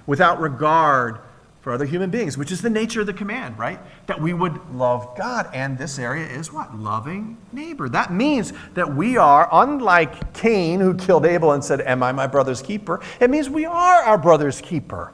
[0.07, 1.21] without regard
[1.61, 3.79] for other human beings, which is the nature of the command, right?
[4.07, 5.49] That we would love God.
[5.53, 6.75] And this area is what?
[6.75, 7.89] Loving neighbor.
[7.89, 12.27] That means that we are, unlike Cain, who killed Abel and said, Am I my
[12.27, 13.01] brother's keeper?
[13.21, 15.13] It means we are our brother's keeper.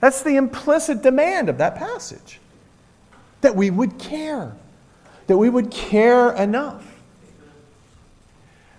[0.00, 2.40] That's the implicit demand of that passage.
[3.40, 4.56] That we would care.
[5.26, 6.84] That we would care enough.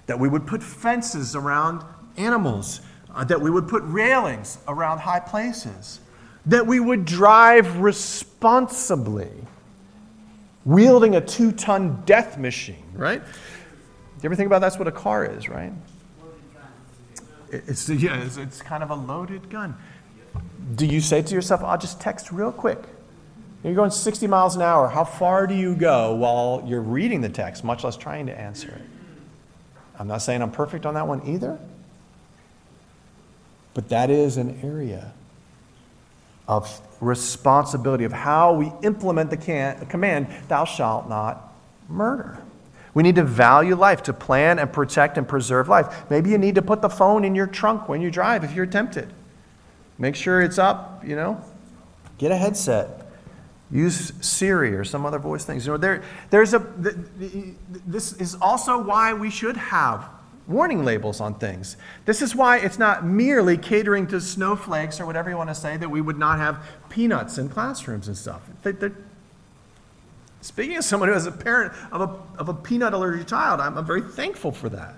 [0.08, 1.84] That we would put fences around
[2.17, 2.82] animals.
[3.13, 6.00] Uh, that we would put railings around high places
[6.45, 9.32] that we would drive responsibly,
[10.65, 13.21] wielding a two ton death machine, right?
[13.21, 15.74] You ever think about that's what a car is, right?
[17.52, 19.76] It's, yeah, it's, it's kind of a loaded gun.
[20.76, 22.80] Do you say to yourself, I'll just text real quick?
[23.63, 24.88] You're going 60 miles an hour.
[24.88, 28.69] How far do you go while you're reading the text, much less trying to answer
[28.69, 28.82] it?
[30.00, 31.60] I'm not saying I'm perfect on that one either,
[33.76, 35.13] but that is an area
[36.47, 41.54] of responsibility of how we implement the can- command, thou shalt not
[41.88, 42.39] murder.
[42.93, 46.10] We need to value life, to plan and protect and preserve life.
[46.10, 48.65] Maybe you need to put the phone in your trunk when you drive if you're
[48.65, 49.13] tempted.
[49.97, 51.41] Make sure it's up, you know.
[52.17, 53.01] Get a headset.
[53.72, 55.66] Use Siri or some other voice things.
[55.66, 60.10] You know, there, there's a, this is also why we should have
[60.48, 61.78] warning labels on things.
[62.06, 65.78] This is why it's not merely catering to snowflakes or whatever you want to say
[65.78, 68.42] that we would not have peanuts in classrooms and stuff.
[70.42, 73.78] Speaking as someone who is a parent of a, of a peanut allergic child, I'm,
[73.78, 74.96] I'm very thankful for that.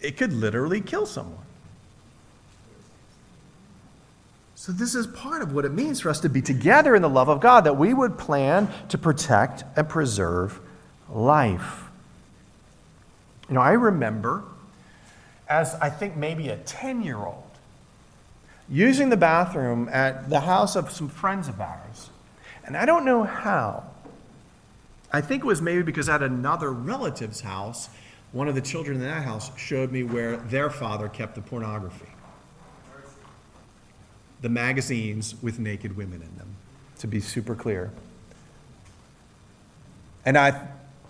[0.00, 1.44] It could literally kill someone.
[4.62, 7.08] So, this is part of what it means for us to be together in the
[7.08, 10.60] love of God, that we would plan to protect and preserve
[11.10, 11.82] life.
[13.48, 14.44] You know, I remember
[15.48, 17.42] as I think maybe a 10 year old
[18.68, 22.10] using the bathroom at the house of some friends of ours.
[22.64, 23.82] And I don't know how.
[25.12, 27.88] I think it was maybe because at another relative's house,
[28.30, 32.06] one of the children in that house showed me where their father kept the pornography.
[34.42, 36.56] The magazines with naked women in them,
[36.98, 37.90] to be super clear.
[40.24, 40.68] And I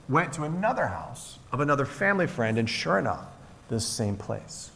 [0.09, 3.25] went to another house of another family friend, and sure enough,
[3.69, 4.71] this same place.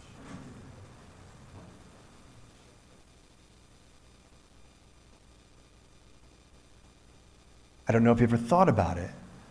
[7.88, 9.10] I don't know if you ever thought about it,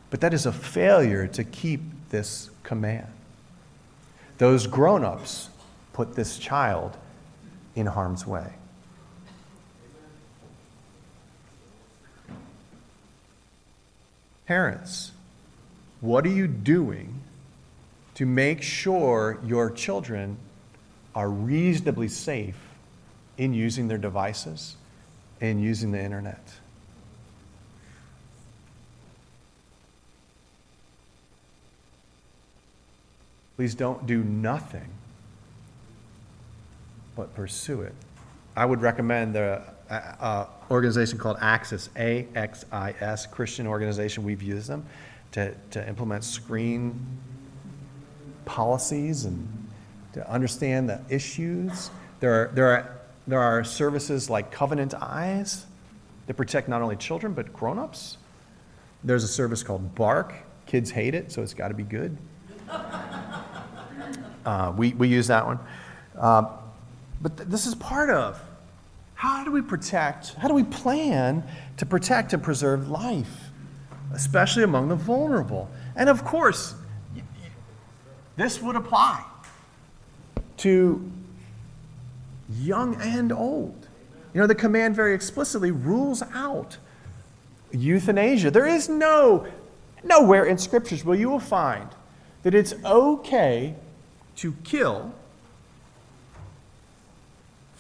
[0.10, 3.08] but that is a failure to keep this command.
[4.38, 5.49] Those grown ups
[5.93, 6.97] put this child
[7.76, 8.53] in harm's way.
[14.46, 15.12] Parents,
[16.02, 17.22] what are you doing
[18.14, 20.38] to make sure your children
[21.16, 22.58] are reasonably safe
[23.38, 24.76] in using their devices
[25.41, 26.41] and using the internet?
[33.56, 34.89] Please don't do nothing,
[37.16, 37.96] but pursue it.
[38.56, 44.23] I would recommend the uh, organization called Axis, A X I S, Christian organization.
[44.23, 44.86] We've used them
[45.33, 46.99] to, to implement screen
[48.45, 49.47] policies and
[50.13, 51.89] to understand the issues.
[52.19, 55.65] There are, there are, there are services like Covenant Eyes
[56.27, 58.17] that protect not only children but grown ups.
[59.03, 60.33] There's a service called Bark.
[60.65, 62.17] Kids hate it, so it's got to be good.
[64.45, 65.57] Uh, we, we use that one.
[66.15, 66.45] Uh,
[67.19, 68.39] but th- this is part of
[69.26, 71.43] how do we protect, how do we plan
[71.78, 73.49] to protect and preserve life,
[74.13, 75.67] especially among the vulnerable?
[75.95, 76.76] And of course,
[78.36, 79.26] this would apply
[80.57, 81.11] to
[82.59, 83.88] young and old.
[84.36, 86.78] You know, the command very explicitly rules out
[87.71, 88.51] euthanasia.
[88.51, 89.47] There is no,
[90.03, 91.89] nowhere in scriptures where you will find
[92.43, 93.73] that it's okay
[94.36, 95.15] to kill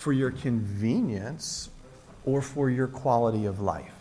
[0.05, 1.67] for your convenience
[2.25, 3.91] or for your quality of life.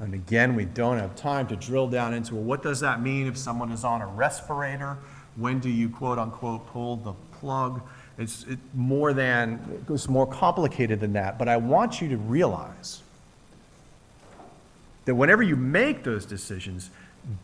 [0.00, 3.28] And again, we don't have time to drill down into well, what does that mean
[3.28, 4.98] if someone is on a respirator?
[5.36, 7.80] When do you quote unquote pull the plug?
[8.18, 11.38] It's it, more than it's more complicated than that.
[11.38, 13.02] But I want you to realize
[15.04, 16.90] that whenever you make those decisions,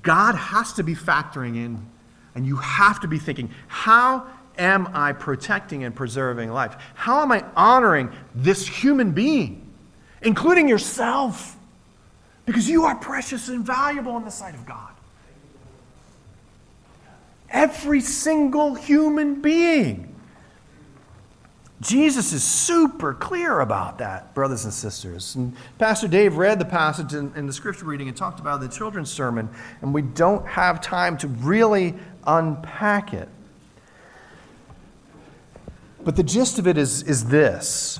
[0.03, 1.87] God has to be factoring in
[2.35, 4.27] and you have to be thinking, how
[4.59, 6.77] am I protecting and preserving life?
[6.95, 9.67] How am I honoring this human being,
[10.23, 11.57] including yourself?
[12.45, 14.93] Because you are precious and valuable in the sight of God.
[17.51, 20.15] Every single human being.
[21.81, 25.35] Jesus is super clear about that, brothers and sisters.
[25.35, 28.69] And Pastor Dave read the passage in, in, the scripture reading and talked about the
[28.69, 29.51] children's sermon,
[29.83, 31.95] and we don't have time to really
[32.27, 33.29] unpack it.
[36.07, 37.99] But the gist of it is, is this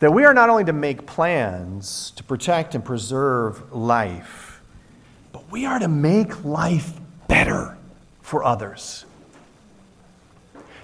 [0.00, 4.60] that we are not only to make plans to protect and preserve life,
[5.32, 6.92] but we are to make life
[7.26, 7.78] better
[8.20, 9.06] for others.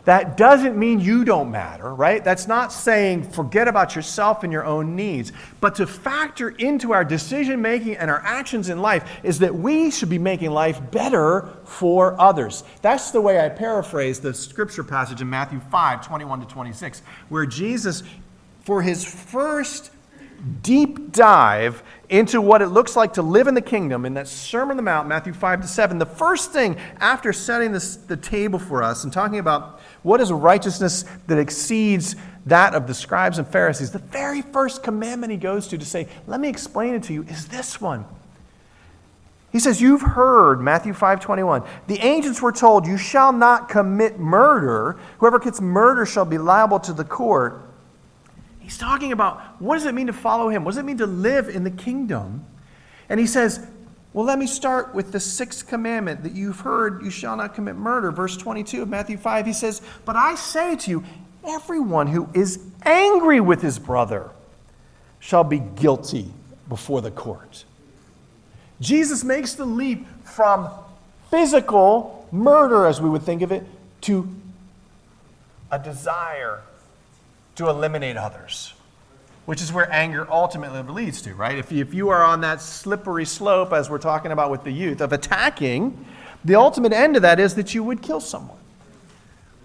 [0.07, 2.23] That doesn't mean you don't matter, right?
[2.23, 5.33] That's not saying forget about yourself and your own needs.
[5.61, 9.91] But to factor into our decision making and our actions in life is that we
[9.91, 12.63] should be making life better for others.
[12.83, 17.45] That's the way I paraphrase the scripture passage in Matthew 5 21 to 26, where
[17.45, 18.05] Jesus,
[18.61, 19.91] for his first
[20.63, 24.73] deep dive into what it looks like to live in the kingdom in that Sermon
[24.73, 28.59] on the Mount, Matthew 5 to 7, the first thing after setting this, the table
[28.59, 32.15] for us and talking about what is righteousness that exceeds
[32.47, 36.07] that of the scribes and Pharisees, the very first commandment he goes to to say,
[36.29, 38.05] Let me explain it to you, is this one.
[39.51, 44.17] He says, You've heard, Matthew 5 21, the ancients were told, You shall not commit
[44.17, 44.97] murder.
[45.19, 47.69] Whoever commits murder shall be liable to the court.
[48.61, 50.65] He's talking about what does it mean to follow him?
[50.65, 52.47] What does it mean to live in the kingdom?
[53.09, 53.67] And he says,
[54.17, 57.77] well, let me start with the sixth commandment that you've heard you shall not commit
[57.77, 58.11] murder.
[58.11, 61.05] Verse 22 of Matthew 5, he says, But I say to you,
[61.47, 64.31] everyone who is angry with his brother
[65.19, 66.33] shall be guilty
[66.67, 67.67] before the court.
[68.81, 70.71] Jesus makes the leap from
[71.31, 73.67] physical murder, as we would think of it,
[74.01, 74.27] to
[75.71, 76.63] a desire
[77.57, 78.73] to eliminate others,
[79.47, 81.57] which is where anger ultimately leads to, right?
[81.57, 84.73] If you, if you are on that slippery slope, as we're talking about with the
[84.73, 86.05] youth, of attacking,
[86.45, 88.59] the ultimate end of that is that you would kill someone.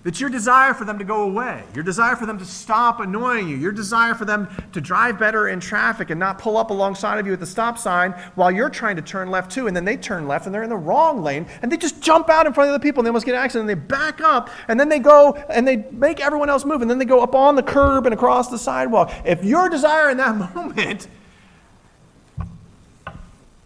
[0.04, 3.47] It's your desire for them to go away, your desire for them to stop annoying
[3.47, 7.20] you, your desire for them to drive better in traffic and not pull up alongside
[7.20, 9.68] of you at the stop sign while you're trying to turn left too.
[9.68, 12.32] And then they turn left and they're in the wrong lane and they just jump
[12.32, 14.22] out in front of the people and they almost get an accident and they back
[14.22, 17.22] up and then they go and they make everyone else move and then they go
[17.22, 19.14] up on the curb and across the sidewalk.
[19.24, 21.08] If your desire in that moment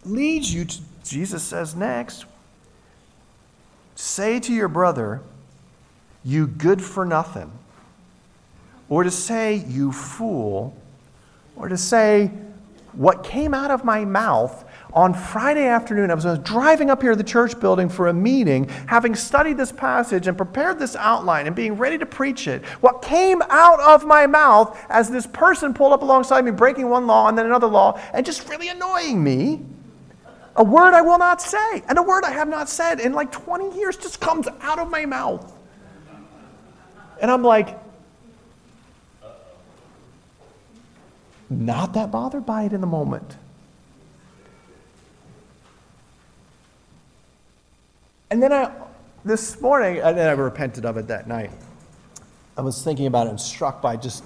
[0.04, 2.26] leads you to, Jesus says next,
[3.94, 5.22] say to your brother,
[6.26, 7.50] you good for nothing,
[8.88, 10.76] or to say, you fool,
[11.54, 12.32] or to say,
[12.94, 17.16] what came out of my mouth on Friday afternoon, I was driving up here to
[17.16, 21.54] the church building for a meeting, having studied this passage and prepared this outline and
[21.54, 22.64] being ready to preach it.
[22.80, 27.06] What came out of my mouth as this person pulled up alongside me, breaking one
[27.06, 29.60] law and then another law, and just really annoying me,
[30.56, 33.30] a word I will not say, and a word I have not said in like
[33.30, 35.55] 20 years just comes out of my mouth.
[37.20, 37.78] And I'm like,
[41.48, 43.36] not that bothered by it in the moment.
[48.30, 48.72] And then I,
[49.24, 51.50] this morning, and then I repented of it that night.
[52.56, 54.24] I was thinking about it and struck by just,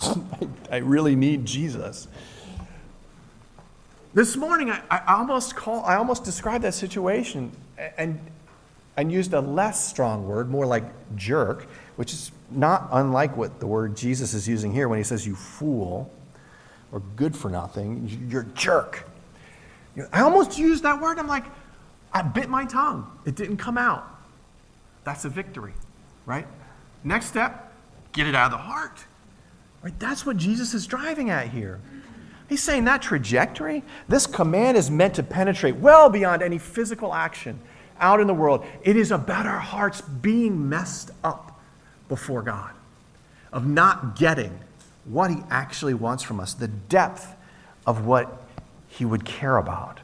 [0.70, 2.08] I really need Jesus.
[4.14, 7.52] This morning, I, I, almost call, I almost described that situation
[7.98, 8.18] and,
[8.96, 13.66] and used a less strong word, more like jerk, which is not unlike what the
[13.66, 16.08] word Jesus is using here when he says, you fool,
[16.92, 19.04] or good for nothing, you're a jerk.
[20.12, 21.18] I almost used that word.
[21.18, 21.42] I'm like,
[22.12, 23.10] I bit my tongue.
[23.26, 24.08] It didn't come out.
[25.02, 25.72] That's a victory,
[26.24, 26.46] right?
[27.02, 27.72] Next step,
[28.12, 29.04] get it out of the heart.
[29.82, 29.98] Right?
[29.98, 31.80] That's what Jesus is driving at here.
[32.48, 37.58] He's saying that trajectory, this command is meant to penetrate well beyond any physical action
[37.98, 38.64] out in the world.
[38.84, 41.57] It is about our hearts being messed up
[42.08, 42.72] before God,
[43.52, 44.58] of not getting
[45.04, 47.34] what He actually wants from us, the depth
[47.86, 48.42] of what
[48.88, 50.00] He would care about,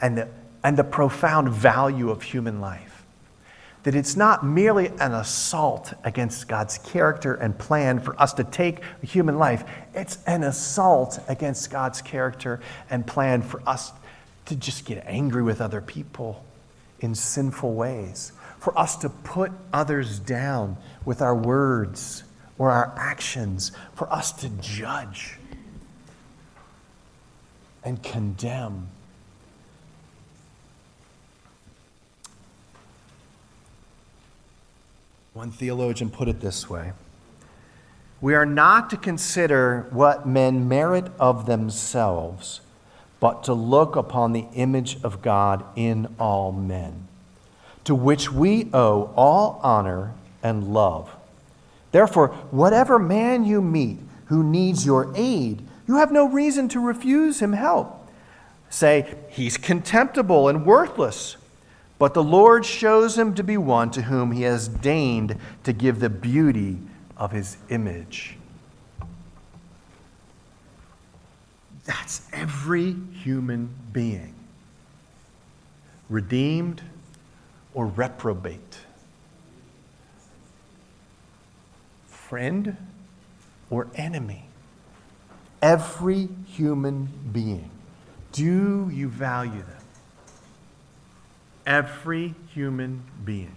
[0.00, 0.28] and the
[0.62, 3.04] and the profound value of human life.
[3.84, 8.80] That it's not merely an assault against God's character and plan for us to take
[9.02, 13.92] human life, it's an assault against God's character and plan for us
[14.46, 16.44] to just get angry with other people
[17.00, 22.24] in sinful ways, for us to put others down with our words
[22.58, 25.38] or our actions, for us to judge
[27.84, 28.88] and condemn.
[35.32, 36.92] One theologian put it this way
[38.20, 42.60] We are not to consider what men merit of themselves,
[43.20, 47.07] but to look upon the image of God in all men,
[47.88, 50.12] to which we owe all honor
[50.42, 51.08] and love.
[51.90, 57.40] Therefore, whatever man you meet who needs your aid, you have no reason to refuse
[57.40, 58.06] him help.
[58.68, 61.38] Say, he's contemptible and worthless.
[61.98, 65.98] But the Lord shows him to be one to whom he has deigned to give
[65.98, 66.76] the beauty
[67.16, 68.36] of his image.
[71.86, 74.34] That's every human being,
[76.10, 76.82] redeemed
[77.78, 78.78] or reprobate,
[82.08, 82.76] friend
[83.70, 84.48] or enemy.
[85.62, 87.70] Every human being.
[88.32, 89.82] Do you value them?
[91.64, 93.54] Every human being.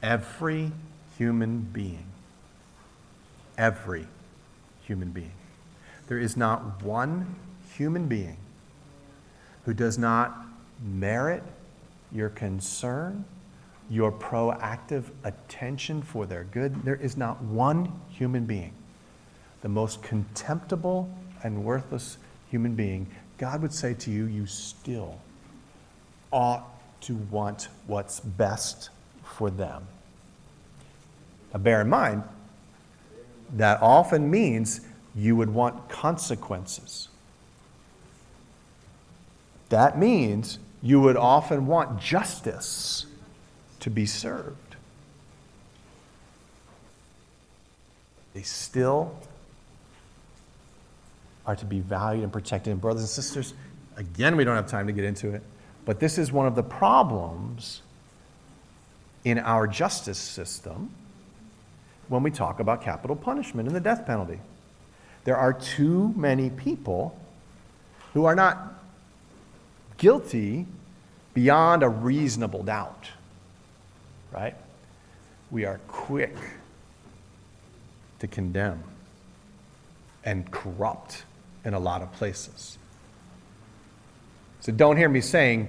[0.00, 0.70] Every
[1.18, 2.06] human being.
[3.58, 4.06] Every
[4.82, 5.32] human being.
[6.06, 7.34] There is not one
[7.76, 8.36] human being
[9.64, 10.51] who does not
[10.82, 11.42] merit
[12.12, 13.24] your concern,
[13.88, 16.84] your proactive attention for their good.
[16.84, 18.72] There is not one human being,
[19.62, 21.08] the most contemptible
[21.42, 22.18] and worthless
[22.50, 23.06] human being
[23.42, 25.18] God would say to you, you still
[26.30, 26.64] ought
[27.00, 28.90] to want what's best
[29.24, 29.84] for them.
[31.52, 32.22] Now, bear in mind,
[33.54, 34.82] that often means
[35.16, 37.08] you would want consequences.
[39.70, 43.06] That means you would often want justice
[43.80, 44.56] to be served.
[48.34, 49.16] They still
[51.46, 52.72] are to be valued and protected.
[52.72, 53.54] And, brothers and sisters,
[53.96, 55.42] again, we don't have time to get into it,
[55.84, 57.82] but this is one of the problems
[59.24, 60.90] in our justice system
[62.08, 64.40] when we talk about capital punishment and the death penalty.
[65.24, 67.16] There are too many people
[68.14, 68.81] who are not
[69.96, 70.66] guilty
[71.34, 73.08] beyond a reasonable doubt,
[74.32, 74.56] right?
[75.50, 76.36] We are quick
[78.18, 78.82] to condemn
[80.24, 81.24] and corrupt
[81.64, 82.78] in a lot of places.
[84.60, 85.68] So don't hear me saying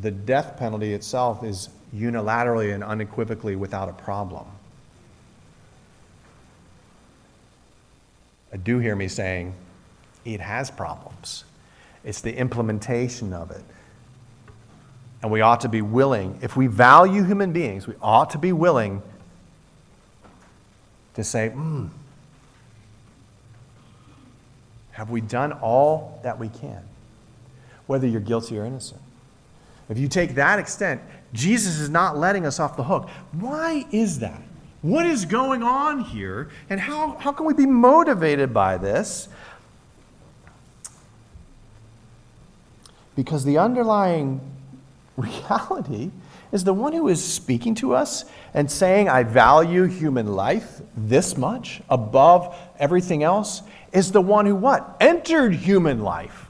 [0.00, 4.46] the death penalty itself is unilaterally and unequivocally without a problem.
[8.52, 9.54] I do hear me saying
[10.24, 11.44] it has problems.
[12.04, 13.62] It's the implementation of it.
[15.22, 18.52] And we ought to be willing, if we value human beings, we ought to be
[18.52, 19.02] willing
[21.14, 21.88] to say, hmm,
[24.98, 26.82] Have we done all that we can?
[27.86, 29.00] Whether you're guilty or innocent.
[29.88, 31.00] If you take that extent,
[31.32, 33.08] Jesus is not letting us off the hook.
[33.30, 34.42] Why is that?
[34.82, 36.50] What is going on here?
[36.68, 39.28] And how, how can we be motivated by this?
[43.18, 44.40] Because the underlying
[45.16, 46.12] reality
[46.52, 51.36] is the one who is speaking to us and saying, I value human life this
[51.36, 53.62] much above everything else,
[53.92, 54.96] is the one who what?
[55.00, 56.48] Entered human life.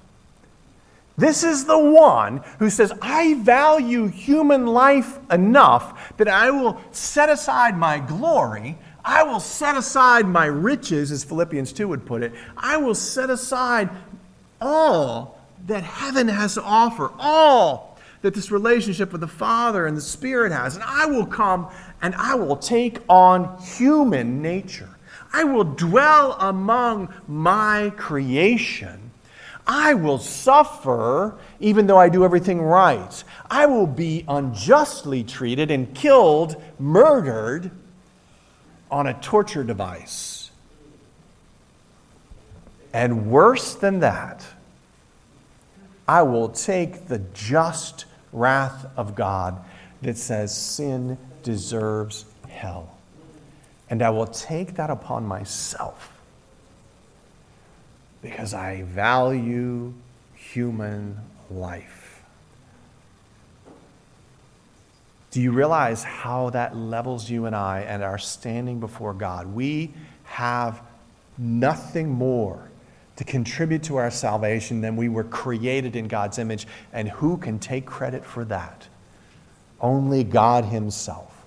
[1.16, 7.30] This is the one who says, I value human life enough that I will set
[7.30, 8.76] aside my glory.
[9.02, 12.34] I will set aside my riches, as Philippians 2 would put it.
[12.58, 13.88] I will set aside
[14.60, 20.02] all that heaven has to offer, all that this relationship with the Father and the
[20.02, 20.74] Spirit has.
[20.74, 21.68] And I will come
[22.02, 24.88] and I will take on human nature.
[25.32, 29.08] I will dwell among my creation
[29.68, 33.22] I will suffer even though I do everything right.
[33.50, 37.70] I will be unjustly treated and killed, murdered
[38.90, 40.50] on a torture device.
[42.94, 44.42] And worse than that,
[46.08, 49.62] I will take the just wrath of God
[50.00, 52.96] that says sin deserves hell.
[53.90, 56.18] And I will take that upon myself
[58.22, 59.92] because I value
[60.34, 61.18] human
[61.50, 62.22] life.
[65.30, 69.46] Do you realize how that levels you and I and our standing before God?
[69.46, 69.92] We
[70.24, 70.80] have
[71.36, 72.67] nothing more
[73.18, 76.68] to contribute to our salvation then we were created in God's image.
[76.92, 78.86] And who can take credit for that?
[79.80, 81.44] Only God Himself.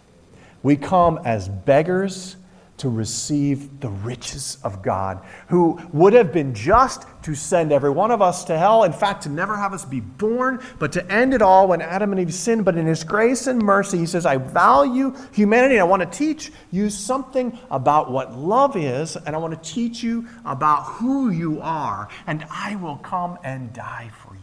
[0.64, 2.36] We come as beggars
[2.82, 8.10] to receive the riches of God, who would have been just to send every one
[8.10, 11.36] of us to hell, in fact, to never have us be born, but to end
[11.36, 12.66] it all when Adam and Eve sinned.
[12.66, 15.80] But in His grace and mercy, He says, I value humanity.
[15.80, 20.02] I want to teach you something about what love is, and I want to teach
[20.02, 24.41] you about who you are, and I will come and die for you.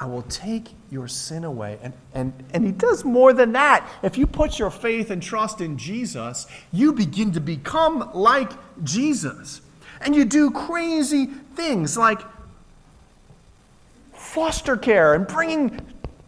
[0.00, 1.78] I will take your sin away.
[1.82, 3.88] And, and, and he does more than that.
[4.02, 8.52] If you put your faith and trust in Jesus, you begin to become like
[8.84, 9.60] Jesus.
[10.00, 12.20] And you do crazy things like
[14.12, 15.80] foster care and bringing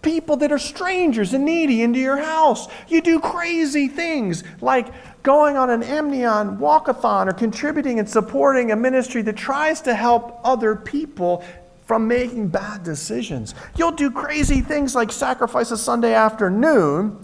[0.02, 2.68] people that are strangers and needy into your house.
[2.88, 4.88] You do crazy things like
[5.22, 10.40] going on an Amnion walkathon or contributing and supporting a ministry that tries to help
[10.42, 11.44] other people
[11.90, 13.52] from making bad decisions.
[13.76, 17.18] You'll do crazy things like sacrifice a Sunday afternoon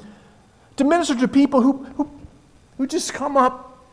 [0.74, 2.10] to minister to people who, who,
[2.76, 3.86] who just come up.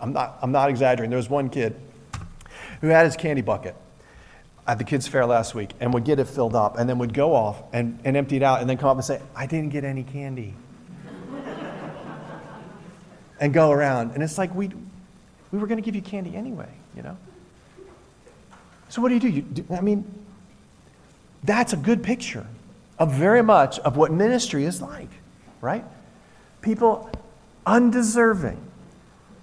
[0.00, 1.10] I'm not, I'm not exaggerating.
[1.10, 1.76] There was one kid
[2.80, 3.76] who had his candy bucket
[4.66, 7.14] at the kids' fair last week and would get it filled up and then would
[7.14, 9.70] go off and, and empty it out and then come up and say, I didn't
[9.70, 10.54] get any candy.
[13.40, 14.10] and go around.
[14.14, 14.72] And it's like, we,
[15.52, 17.16] we were going to give you candy anyway, you know?
[18.92, 19.28] So what do you do?
[19.30, 19.64] You?
[19.70, 20.04] I mean,
[21.42, 22.46] that's a good picture
[22.98, 25.08] of very much of what ministry is like,
[25.62, 25.82] right?
[26.60, 27.08] People
[27.64, 28.60] undeserving,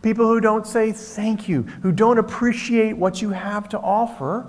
[0.03, 4.45] people who don't say thank you, who don't appreciate what you have to offer,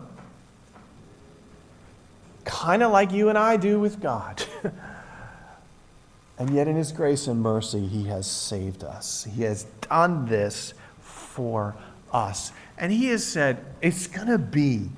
[2.45, 4.45] kind of like you and I do with God.
[6.39, 9.27] and yet, in His grace and mercy, He has saved us.
[9.35, 11.75] He has done this for
[12.13, 12.53] us.
[12.81, 14.89] And he has said, it's going to be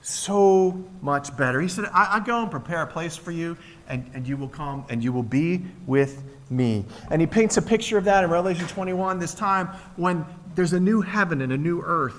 [0.00, 1.60] so much better.
[1.60, 3.58] He said, I, I, go and prepare a place for you,
[3.88, 6.84] and, and you will come and you will be with me.
[7.10, 9.66] And he paints a picture of that in Revelation 21, this time
[9.96, 12.14] when there's a new heaven and a new earth.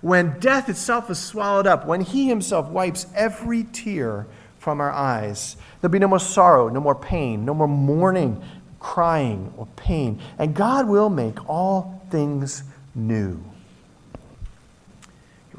[0.00, 4.26] When death itself is swallowed up, when he himself wipes every tear
[4.58, 8.42] from our eyes, there'll be no more sorrow, no more pain, no more mourning,
[8.80, 10.20] crying, or pain.
[10.38, 12.64] And God will make all things
[12.94, 13.42] new.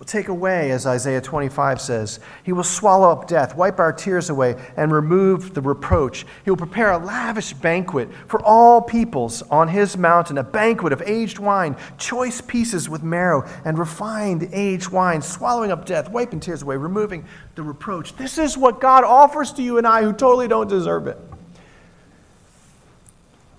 [0.05, 4.29] Will take away, as Isaiah 25 says, He will swallow up death, wipe our tears
[4.29, 6.27] away, and remove the reproach.
[6.43, 11.01] He will prepare a lavish banquet for all peoples on His mountain, a banquet of
[11.07, 16.61] aged wine, choice pieces with marrow, and refined aged wine, swallowing up death, wiping tears
[16.61, 17.25] away, removing
[17.55, 18.15] the reproach.
[18.15, 21.17] This is what God offers to you and I who totally don't deserve it.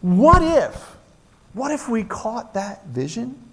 [0.00, 0.96] What if?
[1.54, 3.45] What if we caught that vision?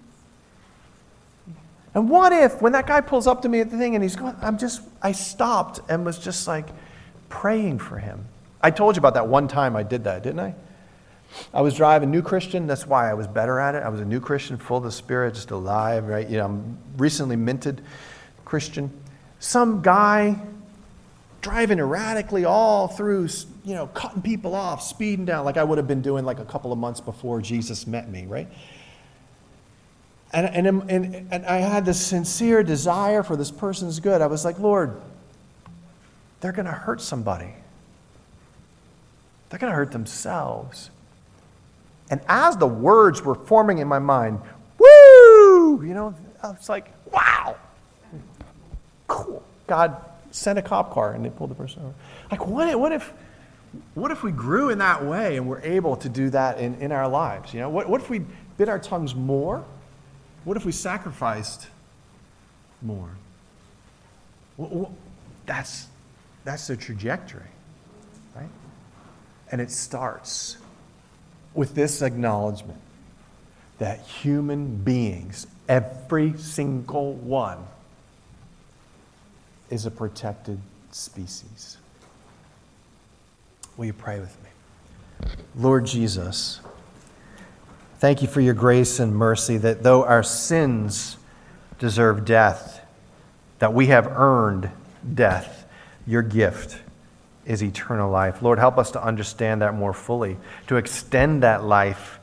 [1.94, 4.16] And what if, when that guy pulls up to me at the thing and he's
[4.16, 6.68] going, I'm just, I stopped and was just like
[7.28, 8.26] praying for him.
[8.60, 10.54] I told you about that one time I did that, didn't I?
[11.52, 12.66] I was driving New Christian.
[12.66, 13.82] That's why I was better at it.
[13.82, 16.28] I was a new Christian, full of the Spirit, just alive, right?
[16.28, 17.82] You know, I'm recently minted
[18.44, 18.90] Christian.
[19.38, 20.36] Some guy
[21.40, 23.28] driving erratically all through,
[23.64, 26.44] you know, cutting people off, speeding down, like I would have been doing like a
[26.44, 28.48] couple of months before Jesus met me, right?
[30.34, 34.20] And, and, and, and I had this sincere desire for this person's good.
[34.20, 35.00] I was like, Lord,
[36.40, 37.54] they're going to hurt somebody.
[39.48, 40.90] They're going to hurt themselves.
[42.10, 44.40] And as the words were forming in my mind,
[44.76, 46.12] woo, you know,
[46.42, 47.56] I was like, wow,
[49.06, 49.40] cool.
[49.68, 49.96] God
[50.32, 51.94] sent a cop car and they pulled the person over.
[52.32, 53.12] Like, what, what if,
[53.94, 56.90] what if we grew in that way and were able to do that in, in
[56.90, 57.54] our lives?
[57.54, 58.22] You know, what, what if we
[58.58, 59.64] bit our tongues more?
[60.44, 61.68] What if we sacrificed
[62.82, 63.10] more?
[65.46, 65.86] That's,
[66.44, 67.42] that's the trajectory,
[68.36, 68.48] right?
[69.50, 70.58] And it starts
[71.54, 72.80] with this acknowledgement
[73.78, 77.66] that human beings, every single one,
[79.70, 80.58] is a protected
[80.90, 81.78] species.
[83.76, 85.30] Will you pray with me?
[85.56, 86.60] Lord Jesus,
[88.04, 91.16] thank you for your grace and mercy that though our sins
[91.78, 92.82] deserve death,
[93.60, 94.68] that we have earned
[95.14, 95.64] death,
[96.06, 96.82] your gift
[97.46, 98.42] is eternal life.
[98.42, 100.36] Lord, help us to understand that more fully,
[100.66, 102.18] to extend that life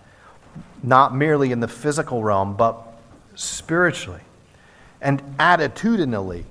[0.84, 2.80] not merely in the physical realm, but
[3.34, 4.22] spiritually
[5.02, 6.44] and attitudinally,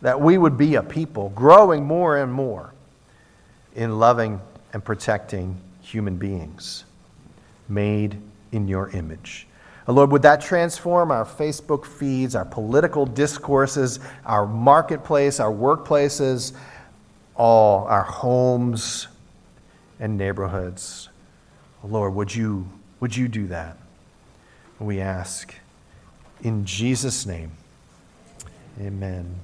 [0.00, 2.74] that we would be a people growing more and more
[3.76, 4.40] in loving
[4.72, 6.82] and protecting human beings
[7.68, 8.20] made
[8.52, 9.46] in your image.
[9.88, 16.52] Uh, Lord, would that transform our Facebook feeds, our political discourses, our marketplace, our workplaces,
[17.34, 19.08] all our homes
[19.98, 21.08] and neighborhoods.
[21.82, 22.68] Lord, would you,
[23.00, 23.76] would you do that?
[24.78, 25.54] We ask
[26.42, 27.52] in Jesus' name.
[28.80, 29.34] Amen.